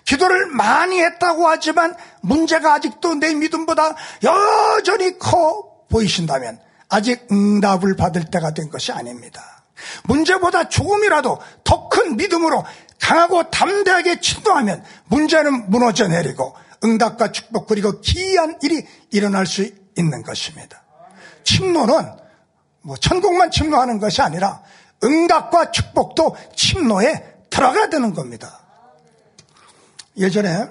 기도를 0.04 0.46
많이 0.46 1.00
했다고 1.00 1.48
하지만 1.48 1.94
문제가 2.20 2.74
아직도 2.74 3.14
내 3.16 3.34
믿음보다 3.34 3.94
여전히 4.22 5.18
커 5.18 5.84
보이신다면 5.88 6.60
아직 6.88 7.26
응답을 7.30 7.96
받을 7.96 8.24
때가 8.30 8.52
된 8.52 8.70
것이 8.70 8.92
아닙니다. 8.92 9.62
문제보다 10.04 10.68
조금이라도 10.68 11.38
더 11.64 11.82
큰 11.92 12.16
믿음으로 12.16 12.64
강하고 13.00 13.50
담대하게 13.50 14.20
진도하면 14.20 14.82
문제는 15.08 15.70
무너져 15.70 16.08
내리고 16.08 16.54
응답과 16.82 17.32
축복 17.32 17.66
그리고 17.66 18.00
기이한 18.00 18.58
일이 18.62 18.86
일어날 19.10 19.46
수 19.46 19.68
있는 19.98 20.22
것입니다. 20.22 20.82
침노는 21.44 21.94
뭐 22.80 22.96
천국만 22.96 23.50
침노하는 23.50 23.98
것이 23.98 24.22
아니라 24.22 24.62
응답과 25.04 25.70
축복도 25.70 26.36
침노에 26.56 27.22
들어가야 27.50 27.90
되는 27.90 28.14
겁니다. 28.14 28.61
예전에 30.16 30.68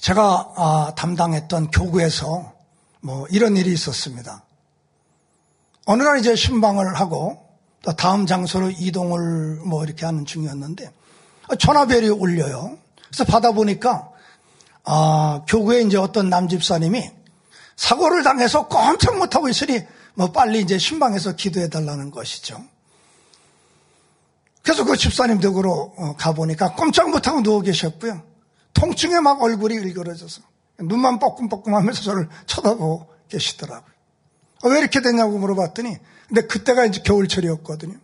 제가 0.00 0.52
아, 0.56 0.92
담당했던 0.96 1.70
교구에서 1.70 2.52
뭐 3.00 3.26
이런 3.30 3.56
일이 3.56 3.72
있었습니다. 3.72 4.42
어느 5.86 6.02
날 6.02 6.18
이제 6.18 6.34
신방을 6.36 6.94
하고 6.94 7.46
또 7.82 7.92
다음 7.92 8.26
장소로 8.26 8.70
이동을 8.70 9.60
뭐 9.64 9.84
이렇게 9.84 10.04
하는 10.04 10.26
중이었는데 10.26 10.92
전화벨이 11.58 12.08
울려요. 12.08 12.76
그래서 13.06 13.24
받아보니까 13.24 14.10
아, 14.84 15.42
교구에 15.46 15.82
이제 15.82 15.96
어떤 15.96 16.28
남집사님이 16.28 17.10
사고를 17.76 18.22
당해서 18.22 18.68
꼼짝 18.68 19.18
못하고 19.18 19.48
있으니 19.48 19.80
뭐 20.14 20.32
빨리 20.32 20.60
이제 20.60 20.78
신방에서 20.78 21.36
기도해 21.36 21.68
달라는 21.68 22.10
것이죠. 22.10 22.62
그래서 24.68 24.84
그 24.84 24.98
집사님 24.98 25.40
댁으로 25.40 25.94
어, 25.96 26.14
가보니까 26.18 26.74
꼼짝 26.74 27.08
못하고 27.08 27.42
누워 27.42 27.62
계셨고요. 27.62 28.20
통증에 28.74 29.18
막 29.20 29.42
얼굴이 29.42 29.74
일그러져서 29.76 30.42
눈만 30.80 31.18
뻐끔뻐끔 31.18 31.74
하면서 31.74 32.02
저를 32.02 32.28
쳐다보고 32.44 33.06
계시더라고요. 33.30 33.90
어, 34.62 34.68
왜 34.68 34.80
이렇게 34.80 35.00
됐냐고 35.00 35.38
물어봤더니 35.38 35.96
근데 36.28 36.42
그때가 36.42 36.84
이제 36.84 37.00
겨울철이었거든요. 37.00 37.94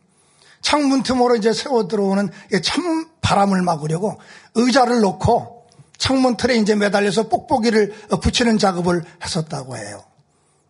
창문 0.62 1.02
틈으로 1.02 1.36
이제 1.36 1.52
세워 1.52 1.86
들어오는 1.86 2.30
참 2.62 3.10
바람을 3.20 3.60
막으려고 3.60 4.18
의자를 4.54 5.00
놓고 5.02 5.66
창문 5.98 6.38
틀에 6.38 6.56
이제 6.56 6.74
매달려서 6.74 7.28
뽁뽁이를 7.28 7.92
붙이는 8.22 8.56
작업을 8.56 9.04
했었다고 9.22 9.76
해요. 9.76 10.02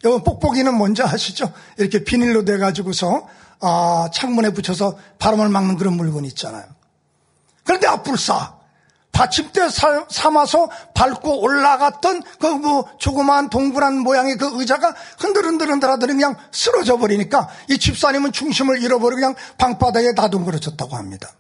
여러분 0.04 0.22
뽁뽁이는 0.22 0.74
뭔지 0.74 1.02
아시죠? 1.02 1.52
이렇게 1.78 2.04
비닐로 2.04 2.44
돼가지고서 2.44 3.26
아, 3.60 4.10
창문에 4.12 4.50
붙여서 4.50 4.98
바람을 5.18 5.48
막는 5.48 5.76
그런 5.78 5.94
물건 5.94 6.24
있잖아요. 6.26 6.64
그런데 7.64 7.86
앞불싸 7.86 8.58
받침대 9.12 9.68
삼아서 10.10 10.68
밟고 10.92 11.40
올라갔던 11.40 12.22
그 12.40 12.46
뭐 12.48 12.88
조그마한 12.98 13.48
동그란 13.48 13.98
모양의 13.98 14.36
그 14.36 14.60
의자가 14.60 14.94
흔들흔들 15.18 15.88
하더니 15.88 16.12
그냥 16.14 16.36
쓰러져 16.50 16.96
버리니까 16.96 17.48
이 17.70 17.78
집사님은 17.78 18.32
중심을 18.32 18.82
잃어버리고 18.82 19.16
그냥 19.16 19.34
방바닥에 19.58 20.12
나둥그러졌다고 20.12 20.96
합니다. 20.96 21.30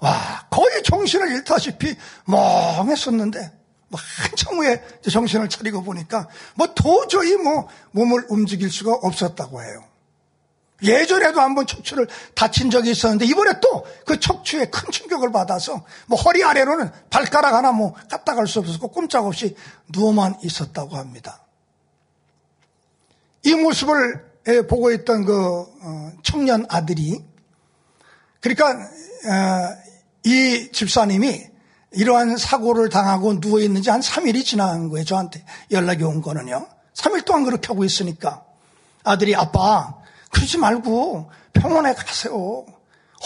와, 0.00 0.46
거의 0.50 0.82
정신을 0.82 1.32
잃다시피 1.32 1.96
멍했었는데, 2.26 3.38
뭐 3.38 3.50
한참 3.96 4.58
후에 4.58 4.82
정신을 5.10 5.48
차리고 5.48 5.82
보니까 5.82 6.28
뭐 6.54 6.68
도저히 6.74 7.36
뭐 7.36 7.68
몸을 7.92 8.26
움직일 8.28 8.70
수가 8.70 8.92
없었다고 8.94 9.62
해요. 9.62 9.84
예전에도 10.82 11.40
한번 11.40 11.66
척추를 11.66 12.08
다친 12.34 12.70
적이 12.70 12.90
있었는데 12.90 13.24
이번에 13.26 13.60
또 13.60 13.74
그 14.04 14.20
척추에 14.20 14.66
큰 14.66 14.90
충격을 14.90 15.32
받아서 15.32 15.84
뭐 16.06 16.18
허리 16.20 16.44
아래로는 16.44 16.90
발가락 17.10 17.54
하나 17.54 17.72
뭐 17.72 17.94
까딱할 18.08 18.46
수 18.46 18.60
없었고 18.60 18.88
꼼짝없이 18.88 19.56
누워만 19.88 20.36
있었다고 20.42 20.96
합니다. 20.96 21.42
이 23.42 23.54
모습을 23.54 24.34
보고 24.68 24.92
있던 24.92 25.24
그 25.24 25.60
어, 25.82 26.12
청년 26.22 26.66
아들이 26.68 27.24
그러니까 28.40 28.70
어, 28.72 29.76
이 30.24 30.70
집사님이 30.70 31.53
이러한 31.94 32.36
사고를 32.36 32.88
당하고 32.88 33.34
누워있는지 33.34 33.90
한 33.90 34.00
3일이 34.00 34.44
지난 34.44 34.88
거예요. 34.88 35.04
저한테 35.04 35.44
연락이 35.70 36.02
온 36.04 36.22
거는요. 36.22 36.66
3일 36.94 37.24
동안 37.24 37.44
그렇게 37.44 37.68
하고 37.68 37.84
있으니까 37.84 38.44
아들이 39.04 39.34
아빠 39.34 39.94
그러지 40.30 40.58
말고 40.58 41.30
병원에 41.52 41.94
가세요. 41.94 42.66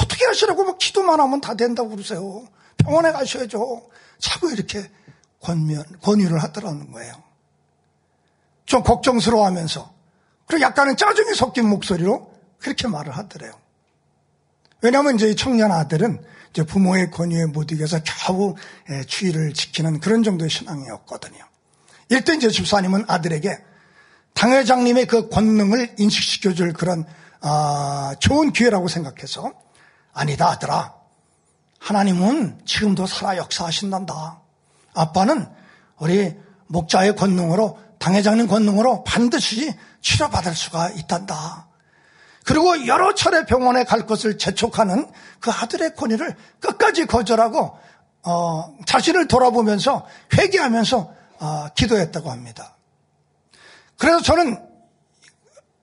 어떻게 0.01 0.25
하시라고 0.27 0.65
뭐 0.65 0.77
기도만 0.77 1.19
하면 1.21 1.41
다 1.41 1.55
된다고 1.55 1.91
그러세요. 1.91 2.47
병원에 2.77 3.13
가셔야죠. 3.13 3.89
자꾸 4.19 4.53
이렇게 4.53 4.91
권면, 5.41 5.85
권유를 6.03 6.43
하더라는 6.43 6.93
거예요. 6.93 7.15
좀 8.67 8.83
걱정스러워 8.83 9.47
하면서 9.47 9.93
그리고 10.47 10.63
약간은 10.63 10.97
짜증이 10.97 11.35
섞인 11.35 11.69
목소리로 11.69 12.33
그렇게 12.59 12.89
말을 12.89 13.17
하더래요. 13.17 13.53
왜냐하면 14.81 15.17
이제 15.17 15.29
이 15.29 15.37
청년 15.37 15.73
아들은 15.73 16.25
이제 16.51 16.63
부모의 16.65 17.11
권위에 17.11 17.47
못 17.47 17.71
이겨서 17.73 18.01
겨우 18.05 18.55
예, 18.91 19.05
추위를 19.05 19.55
지키는 19.55 20.01
그런 20.01 20.23
정도의 20.23 20.51
신앙이었거든요. 20.51 21.39
이때 22.11 22.35
이제 22.35 22.49
집사님은 22.49 23.05
아들에게 23.07 23.59
당회장님의 24.35 25.07
그 25.07 25.29
권능을 25.29 25.97
인식시켜줄 25.99 26.73
그런 26.73 27.05
아, 27.41 28.15
좋은 28.19 28.53
기회라고 28.53 28.89
생각해서 28.89 29.53
아니다 30.13 30.49
아들아 30.49 30.95
하나님은 31.79 32.63
지금도 32.65 33.07
살아 33.07 33.37
역사하신단다. 33.37 34.43
아빠는 34.95 35.47
우리 35.99 36.37
목자의 36.67 37.15
권능으로 37.17 37.79
당회장님 37.99 38.47
권능으로 38.47 39.05
반드시 39.05 39.75
치료받을 40.01 40.55
수가 40.55 40.91
있단다. 40.91 41.68
그리고 42.49 42.87
여러 42.87 43.15
차례 43.15 43.45
병원에 43.45 43.85
갈 43.85 44.07
것을 44.07 44.39
재촉하는 44.39 45.07
그 45.39 45.51
아들의 45.51 45.95
권위를 45.95 46.35
끝까지 46.61 47.05
거절하고 47.05 47.79
어, 48.23 48.75
자신을 48.87 49.29
돌아보면서 49.29 50.07
회개하면서 50.33 51.15
어, 51.41 51.69
기도했다고 51.75 52.31
합니다. 52.31 52.75
그래서 53.99 54.23
저는 54.23 54.59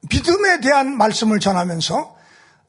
믿음에 0.10 0.60
대한 0.62 0.98
말씀을 0.98 1.40
전하면서 1.40 2.16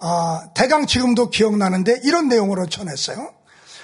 어, 0.01 0.53
대강 0.53 0.85
지금도 0.87 1.31
기억나는데 1.31 2.01
이런 2.05 2.29
내용으로 2.29 2.67
전했어요. 2.67 3.33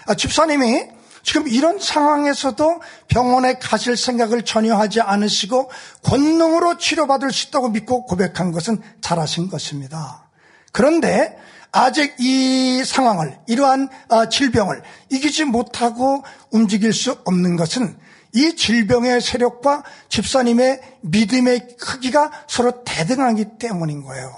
아, 0.08 0.14
집사님이 0.14 0.90
지금 1.22 1.46
이런 1.48 1.78
상황에서도 1.78 2.80
병원에 3.08 3.58
가실 3.58 3.96
생각을 3.96 4.42
전혀 4.42 4.74
하지 4.76 5.00
않으시고 5.00 5.70
권능으로 6.02 6.78
치료받을 6.78 7.32
수 7.32 7.48
있다고 7.48 7.68
믿고 7.70 8.06
고백한 8.06 8.52
것은 8.52 8.82
잘하신 9.00 9.48
것입니다. 9.48 10.28
그런데 10.72 11.38
아직 11.70 12.14
이 12.18 12.82
상황을 12.84 13.38
이러한 13.46 13.88
아, 14.08 14.28
질병을 14.28 14.82
이기지 15.10 15.44
못하고 15.44 16.22
움직일 16.50 16.92
수 16.92 17.12
없는 17.24 17.56
것은 17.56 17.96
이 18.34 18.56
질병의 18.56 19.20
세력과 19.20 19.84
집사님의 20.08 20.80
믿음의 21.02 21.76
크기가 21.78 22.30
서로 22.46 22.82
대등하기 22.84 23.58
때문인 23.58 24.02
거예요. 24.02 24.32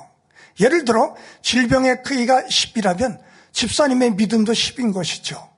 예를 0.60 0.84
들어 0.84 1.14
질병의 1.42 2.02
크기가 2.02 2.42
10이라면 2.42 3.18
집사님의 3.52 4.12
믿음도 4.12 4.52
10인 4.52 4.92
것이죠. 4.92 5.53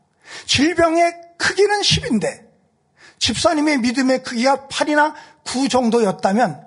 질병의 0.47 1.15
크기는 1.39 1.81
10인데 1.81 2.47
집사님의 3.19 3.79
믿음의 3.79 4.23
크기가 4.23 4.67
8이나 4.69 5.15
9 5.45 5.69
정도였다면 5.69 6.67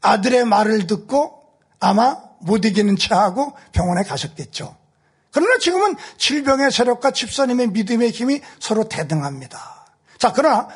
아들의 0.00 0.44
말을 0.44 0.86
듣고 0.86 1.42
아마 1.80 2.16
못 2.40 2.64
이기는 2.64 2.96
채 2.96 3.14
하고 3.14 3.56
병원에 3.72 4.02
가셨겠죠. 4.02 4.76
그러나 5.30 5.58
지금은 5.58 5.96
질병의 6.16 6.70
세력과 6.70 7.10
집사님의 7.10 7.68
믿음의 7.68 8.10
힘이 8.10 8.40
서로 8.60 8.88
대등합니다. 8.88 9.86
자, 10.18 10.32
그러나 10.32 10.68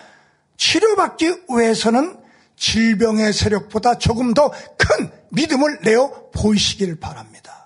치료받기 0.57 1.45
위해서는 1.49 2.19
질병의 2.57 3.33
세력보다 3.33 3.99
조금 3.99 4.35
더 4.35 4.53
큰 4.77 5.11
믿음을 5.31 5.81
내어 5.83 6.31
보이시길 6.33 7.01
바랍니다. 7.01 7.62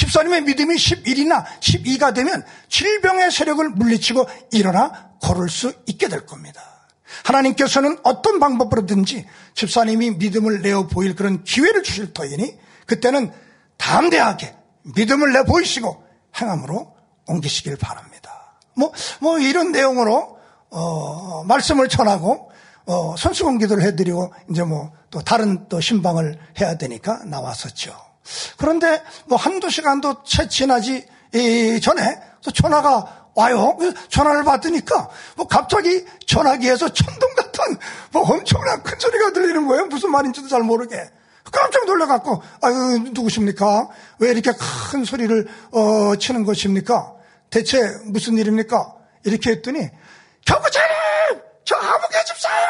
집사님의 0.00 0.42
믿음이 0.42 0.74
11이나 0.74 1.44
12가 1.60 2.14
되면 2.14 2.44
질병의 2.68 3.30
세력을 3.30 3.68
물리치고 3.70 4.26
일어나 4.52 5.10
걸을 5.20 5.48
수 5.48 5.72
있게 5.86 6.08
될 6.08 6.26
겁니다. 6.26 6.62
하나님께서는 7.24 7.98
어떤 8.02 8.40
방법으로든지 8.40 9.26
집사님이 9.54 10.12
믿음을 10.12 10.62
내어 10.62 10.86
보일 10.86 11.14
그런 11.14 11.44
기회를 11.44 11.82
주실 11.82 12.12
터이니 12.12 12.56
그때는 12.86 13.32
담대하게 13.76 14.54
믿음을 14.94 15.32
내 15.32 15.42
보이시고 15.44 16.04
행함으로 16.40 16.94
옮기시길 17.26 17.76
바랍니다. 17.76 18.56
뭐, 18.74 18.92
뭐 19.20 19.38
이런 19.38 19.72
내용으로 19.72 20.38
어, 20.70 21.44
말씀을 21.44 21.88
전하고 21.88 22.50
어, 22.86 23.14
손수건 23.16 23.58
기도를 23.58 23.82
해드리고 23.84 24.32
이제 24.50 24.62
뭐 24.62 25.00
또 25.10 25.20
다른 25.20 25.68
또 25.68 25.80
신방을 25.80 26.38
해야 26.60 26.76
되니까 26.76 27.24
나왔었죠. 27.24 28.09
그런데 28.56 29.02
뭐 29.26 29.38
한두 29.38 29.70
시간도 29.70 30.24
채 30.24 30.48
지나지 30.48 31.06
전에 31.82 32.20
전화가 32.54 33.28
와요. 33.34 33.76
전화를 34.08 34.44
받으니까 34.44 35.08
뭐 35.36 35.46
갑자기 35.46 36.04
전화기에서 36.26 36.92
천둥 36.92 37.34
같은 37.34 37.78
뭐 38.12 38.22
엄청난 38.22 38.82
큰 38.82 38.98
소리가 38.98 39.32
들리는 39.32 39.66
거예요. 39.66 39.86
무슨 39.86 40.10
말인지도 40.10 40.48
잘 40.48 40.62
모르게. 40.62 40.96
깜짝 41.52 41.84
놀라갖고 41.86 42.42
아유 42.62 42.74
누구십니까? 43.10 43.88
왜 44.18 44.30
이렇게 44.30 44.52
큰 44.90 45.04
소리를 45.04 45.48
어, 45.72 46.16
치는 46.16 46.44
것입니까? 46.44 47.14
대체 47.50 47.82
무슨 48.04 48.38
일입니까? 48.38 48.94
이렇게 49.24 49.50
했더니 49.50 49.88
교구장님! 50.46 51.42
저 51.64 51.76
아무 51.76 52.06
개 52.08 52.24
집사요! 52.24 52.66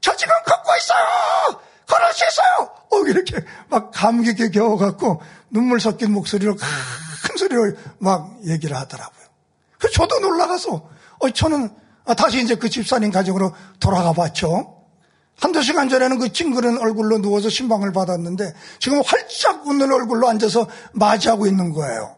저 0.00 0.14
지금 0.16 0.32
걷고 0.46 0.76
있어요! 0.76 1.60
걸을 1.86 2.12
수 2.12 2.24
있어요! 2.26 2.73
어, 2.94 3.06
이렇게 3.06 3.44
막 3.68 3.90
감격에 3.92 4.50
겨워갖고 4.50 5.20
눈물 5.50 5.80
섞인 5.80 6.12
목소리로 6.12 6.56
큰 6.56 7.36
소리로 7.36 7.72
막 7.98 8.38
얘기를 8.46 8.76
하더라고요. 8.76 9.24
그 9.78 9.90
저도 9.90 10.20
놀라가서, 10.20 10.88
어, 11.20 11.30
저는 11.30 11.70
다시 12.16 12.42
이제 12.42 12.54
그 12.54 12.68
집사님 12.68 13.10
가정으로 13.10 13.52
돌아가 13.80 14.12
봤죠. 14.12 14.82
한두 15.40 15.62
시간 15.62 15.88
전에는 15.88 16.18
그 16.18 16.32
찡그런 16.32 16.78
얼굴로 16.78 17.18
누워서 17.18 17.48
신방을 17.48 17.92
받았는데 17.92 18.54
지금 18.78 19.02
활짝 19.04 19.66
웃는 19.66 19.92
얼굴로 19.92 20.28
앉아서 20.28 20.68
맞이하고 20.92 21.46
있는 21.46 21.72
거예요. 21.72 22.16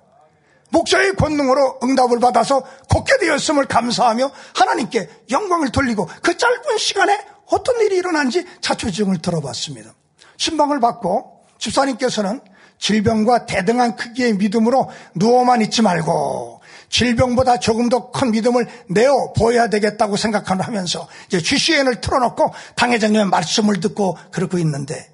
목사의 0.71 1.15
권능으로 1.15 1.81
응답을 1.83 2.21
받아서 2.21 2.63
걷게 2.91 3.19
되었음을 3.21 3.67
감사하며 3.67 4.31
하나님께 4.55 5.09
영광을 5.31 5.71
돌리고 5.71 6.09
그 6.23 6.37
짧은 6.37 6.79
시간에 6.79 7.25
어떤 7.47 7.81
일이 7.81 7.97
일어난지 7.97 8.45
자초지종을 8.61 9.23
들어봤습니다. 9.23 9.95
신방을 10.37 10.81
받고 10.81 11.41
집사님께서는 11.59 12.41
질병과 12.79 13.47
대등한 13.47 13.97
크기의 13.97 14.35
믿음으로 14.35 14.91
누워만 15.15 15.63
있지 15.63 15.83
말고 15.83 16.61
질병보다 16.89 17.59
조금 17.59 17.89
더 17.89 18.11
큰 18.13 18.31
믿음을 18.31 18.67
내어 18.89 19.33
보여야 19.37 19.69
되겠다고 19.69 20.17
생각하면서 20.17 21.09
이제 21.27 21.41
GCN을 21.41 22.01
틀어놓고 22.01 22.55
당회장님의 22.77 23.27
말씀을 23.27 23.81
듣고 23.81 24.17
그러고 24.31 24.59
있는데 24.59 25.13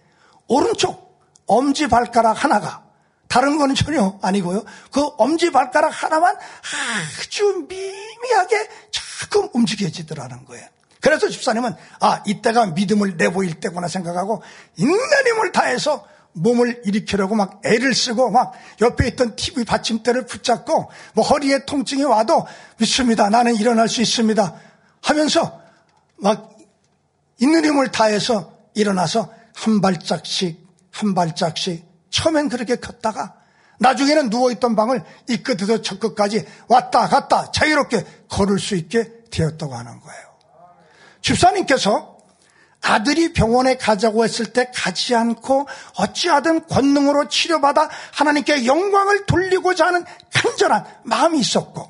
오른쪽 0.48 1.18
엄지 1.46 1.88
발가락 1.88 2.44
하나가 2.44 2.84
다른 3.28 3.56
거는 3.56 3.74
전혀 3.74 4.18
아니고요. 4.20 4.62
그 4.90 5.06
엄지 5.16 5.50
발가락 5.50 6.02
하나만 6.02 6.36
아주 6.36 7.66
미미하게 7.66 8.68
조금 8.90 9.48
움직여지더라는 9.54 10.44
거예요. 10.44 10.66
그래서 11.02 11.28
집사님은 11.28 11.74
아 12.00 12.22
이때가 12.26 12.66
믿음을 12.66 13.16
내보일 13.16 13.60
때구나 13.60 13.88
생각하고 13.88 14.42
있는 14.76 14.94
힘을 14.94 15.50
다해서 15.50 16.06
몸을 16.34 16.82
일으키려고 16.84 17.34
막 17.34 17.60
애를 17.64 17.92
쓰고 17.92 18.30
막 18.30 18.52
옆에 18.80 19.08
있던 19.08 19.34
TV 19.34 19.64
받침대를 19.64 20.26
붙잡고 20.26 20.90
뭐 21.14 21.24
허리에 21.24 21.64
통증이 21.66 22.04
와도 22.04 22.46
믿습니다. 22.78 23.28
나는 23.28 23.56
일어날 23.56 23.88
수 23.88 24.00
있습니다. 24.00 24.54
하면서 25.02 25.60
막 26.16 26.56
있는 27.40 27.64
힘을 27.64 27.90
다해서 27.90 28.52
일어나서 28.74 29.28
한 29.54 29.80
발짝씩 29.80 30.64
한 30.92 31.14
발짝씩 31.14 31.84
처음엔 32.10 32.48
그렇게 32.48 32.76
컸다가 32.76 33.34
나중에는 33.80 34.30
누워있던 34.30 34.76
방을 34.76 35.02
이 35.28 35.42
끝에서 35.42 35.82
저 35.82 35.98
끝까지 35.98 36.46
왔다 36.68 37.08
갔다 37.08 37.50
자유롭게 37.50 38.06
걸을 38.28 38.60
수 38.60 38.76
있게 38.76 39.10
되었다고 39.32 39.74
하는 39.74 39.98
거예요. 39.98 40.31
집사님께서 41.22 42.12
아들이 42.82 43.32
병원에 43.32 43.76
가자고 43.76 44.24
했을 44.24 44.52
때 44.52 44.70
가지 44.74 45.14
않고 45.14 45.68
어찌하든 45.96 46.66
권능으로 46.66 47.28
치료받아 47.28 47.88
하나님께 48.12 48.66
영광을 48.66 49.24
돌리고자 49.26 49.86
하는 49.86 50.04
간절한 50.34 50.84
마음이 51.04 51.38
있었고 51.38 51.88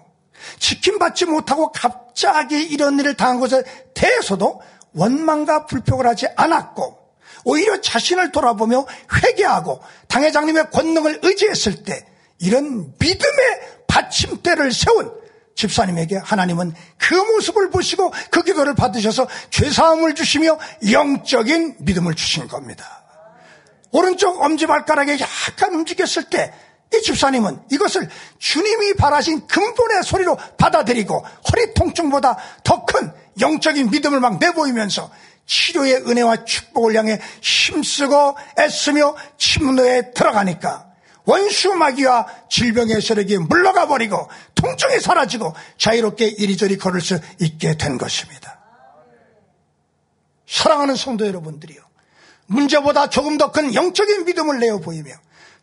지킴받지 0.58 1.26
못하고 1.26 1.72
갑자기 1.72 2.62
이런 2.62 2.98
일을 2.98 3.16
당한 3.16 3.40
것에 3.40 3.62
대해서도 3.94 4.60
원망과 4.92 5.66
불평을 5.66 6.06
하지 6.06 6.26
않았고 6.36 6.98
오히려 7.44 7.80
자신을 7.80 8.30
돌아보며 8.30 8.86
회개하고 9.14 9.80
당회장님의 10.08 10.70
권능을 10.70 11.20
의지했을 11.22 11.84
때 11.84 12.06
이런 12.38 12.92
믿음의 12.98 13.60
받침대를 13.86 14.72
세운 14.72 15.21
집사님에게 15.54 16.16
하나님은 16.18 16.74
그 16.98 17.14
모습을 17.14 17.70
보시고 17.70 18.12
그 18.30 18.42
기도를 18.42 18.74
받으셔서 18.74 19.26
죄사함을 19.50 20.14
주시며 20.14 20.58
영적인 20.90 21.76
믿음을 21.80 22.14
주신 22.14 22.48
겁니다. 22.48 23.02
오른쪽 23.90 24.40
엄지발가락에 24.42 25.18
약간 25.20 25.74
움직였을 25.74 26.24
때 26.24 26.52
이 26.94 27.00
집사님은 27.00 27.62
이것을 27.70 28.08
주님이 28.38 28.94
바라신 28.94 29.46
근본의 29.46 30.02
소리로 30.02 30.36
받아들이고 30.58 31.24
허리 31.50 31.74
통증보다 31.74 32.36
더 32.64 32.84
큰 32.84 33.10
영적인 33.40 33.90
믿음을 33.90 34.20
막 34.20 34.38
내보이면서 34.38 35.10
치료의 35.46 36.04
은혜와 36.06 36.44
축복을 36.44 36.94
향해 36.94 37.18
힘쓰고 37.40 38.36
애쓰며 38.58 39.16
침노에 39.38 40.12
들어가니까 40.12 40.91
원수 41.24 41.74
마귀와 41.74 42.26
질병의 42.50 43.00
세력이 43.00 43.38
물러가 43.38 43.86
버리고 43.86 44.28
통증이 44.54 45.00
사라지고 45.00 45.54
자유롭게 45.78 46.26
이리저리 46.26 46.78
걸을 46.78 47.00
수 47.00 47.18
있게 47.40 47.76
된 47.76 47.98
것입니다. 47.98 48.58
사랑하는 50.48 50.96
성도 50.96 51.26
여러분들이요. 51.26 51.80
문제보다 52.46 53.08
조금 53.08 53.38
더 53.38 53.52
큰 53.52 53.74
영적인 53.74 54.24
믿음을 54.24 54.58
내어 54.58 54.78
보이며 54.78 55.12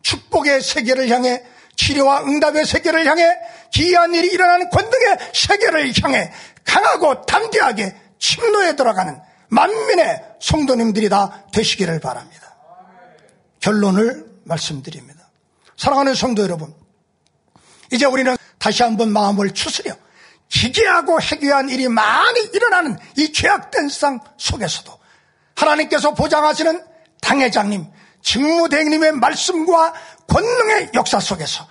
축복의 0.01 0.61
세계를 0.61 1.09
향해 1.09 1.43
치료와 1.75 2.23
응답의 2.23 2.65
세계를 2.65 3.05
향해 3.05 3.37
기이한 3.71 4.13
일이 4.13 4.27
일어나는 4.27 4.69
권능의 4.69 5.17
세계를 5.33 5.93
향해 6.01 6.31
강하고 6.65 7.25
담대하게 7.25 7.95
침노에 8.17 8.75
들어가는 8.75 9.19
만민의 9.49 10.23
성도님들이 10.41 11.09
다 11.09 11.45
되시기를 11.53 11.99
바랍니다. 11.99 12.55
결론을 13.59 14.25
말씀드립니다. 14.43 15.18
사랑하는 15.79 16.13
성도 16.13 16.43
여러분, 16.43 16.75
이제 17.89 18.05
우리는 18.05 18.35
다시 18.57 18.83
한번 18.83 19.13
마음을 19.13 19.53
추스려 19.53 19.95
기괴하고 20.49 21.21
해괴한 21.21 21.69
일이 21.69 21.87
많이 21.87 22.41
일어나는 22.53 22.97
이 23.15 23.31
죄악된 23.31 23.87
상 23.87 24.19
속에서도 24.37 24.91
하나님께서 25.55 26.13
보장하시는 26.13 26.83
당회장님, 27.21 27.85
직무대행님의 28.21 29.13
말씀과 29.13 29.93
권능의 30.27 30.91
역사 30.95 31.21
속에서 31.21 31.65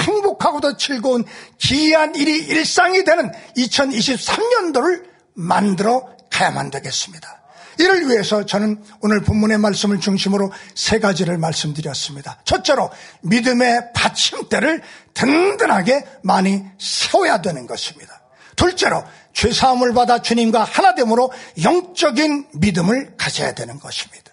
행복하고도 0.00 0.76
즐거운 0.76 1.24
기이한 1.56 2.14
일이 2.16 2.36
일상이 2.36 3.02
되는 3.02 3.32
2023년도를 3.56 5.08
만들어 5.32 6.06
가야만 6.30 6.70
되겠습니다. 6.70 7.43
이를 7.78 8.08
위해서 8.08 8.44
저는 8.46 8.82
오늘 9.00 9.20
본문의 9.20 9.58
말씀을 9.58 10.00
중심으로 10.00 10.52
세 10.74 10.98
가지를 10.98 11.38
말씀드렸습니다. 11.38 12.38
첫째로 12.44 12.90
믿음의 13.22 13.92
받침대를 13.94 14.82
든든하게 15.14 16.04
많이 16.22 16.64
세워야 16.78 17.42
되는 17.42 17.66
것입니다. 17.66 18.20
둘째로 18.56 19.02
죄사함을 19.32 19.94
받아 19.94 20.22
주님과 20.22 20.62
하나됨으로 20.64 21.32
영적인 21.62 22.48
믿음을 22.54 23.16
가져야 23.16 23.54
되는 23.54 23.78
것입니다. 23.80 24.32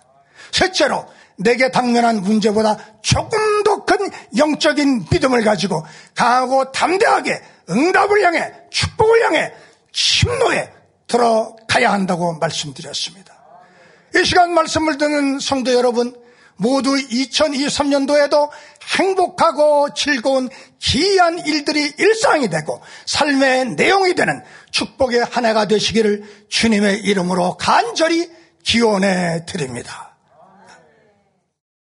셋째로 0.51 1.07
내게 1.37 1.71
당면한 1.71 2.21
문제보다 2.21 2.77
조금 3.01 3.63
더 3.63 3.83
큰 3.85 4.09
영적인 4.37 5.05
믿음을 5.11 5.43
가지고 5.43 5.85
강하고 6.15 6.71
담대하게 6.71 7.41
응답을 7.69 8.23
향해 8.23 8.51
축복을 8.69 9.23
향해 9.25 9.53
침노에 9.91 10.69
들어가야 11.11 11.91
한다고 11.91 12.33
말씀드렸습니다. 12.39 13.35
이 14.15 14.23
시간 14.23 14.53
말씀을 14.53 14.97
듣는 14.97 15.39
성도 15.39 15.73
여러분 15.73 16.15
모두 16.55 16.91
2023년도에도 16.91 18.49
행복하고 18.97 19.93
즐거운 19.93 20.49
기이한 20.79 21.45
일들이 21.45 21.91
일상이 21.97 22.49
되고 22.49 22.81
삶의 23.05 23.75
내용이 23.75 24.13
되는 24.15 24.41
축복의 24.71 25.25
한 25.25 25.45
해가 25.45 25.65
되시기를 25.65 26.45
주님의 26.49 27.01
이름으로 27.01 27.57
간절히 27.57 28.29
기원해 28.63 29.45
드립니다. 29.45 30.10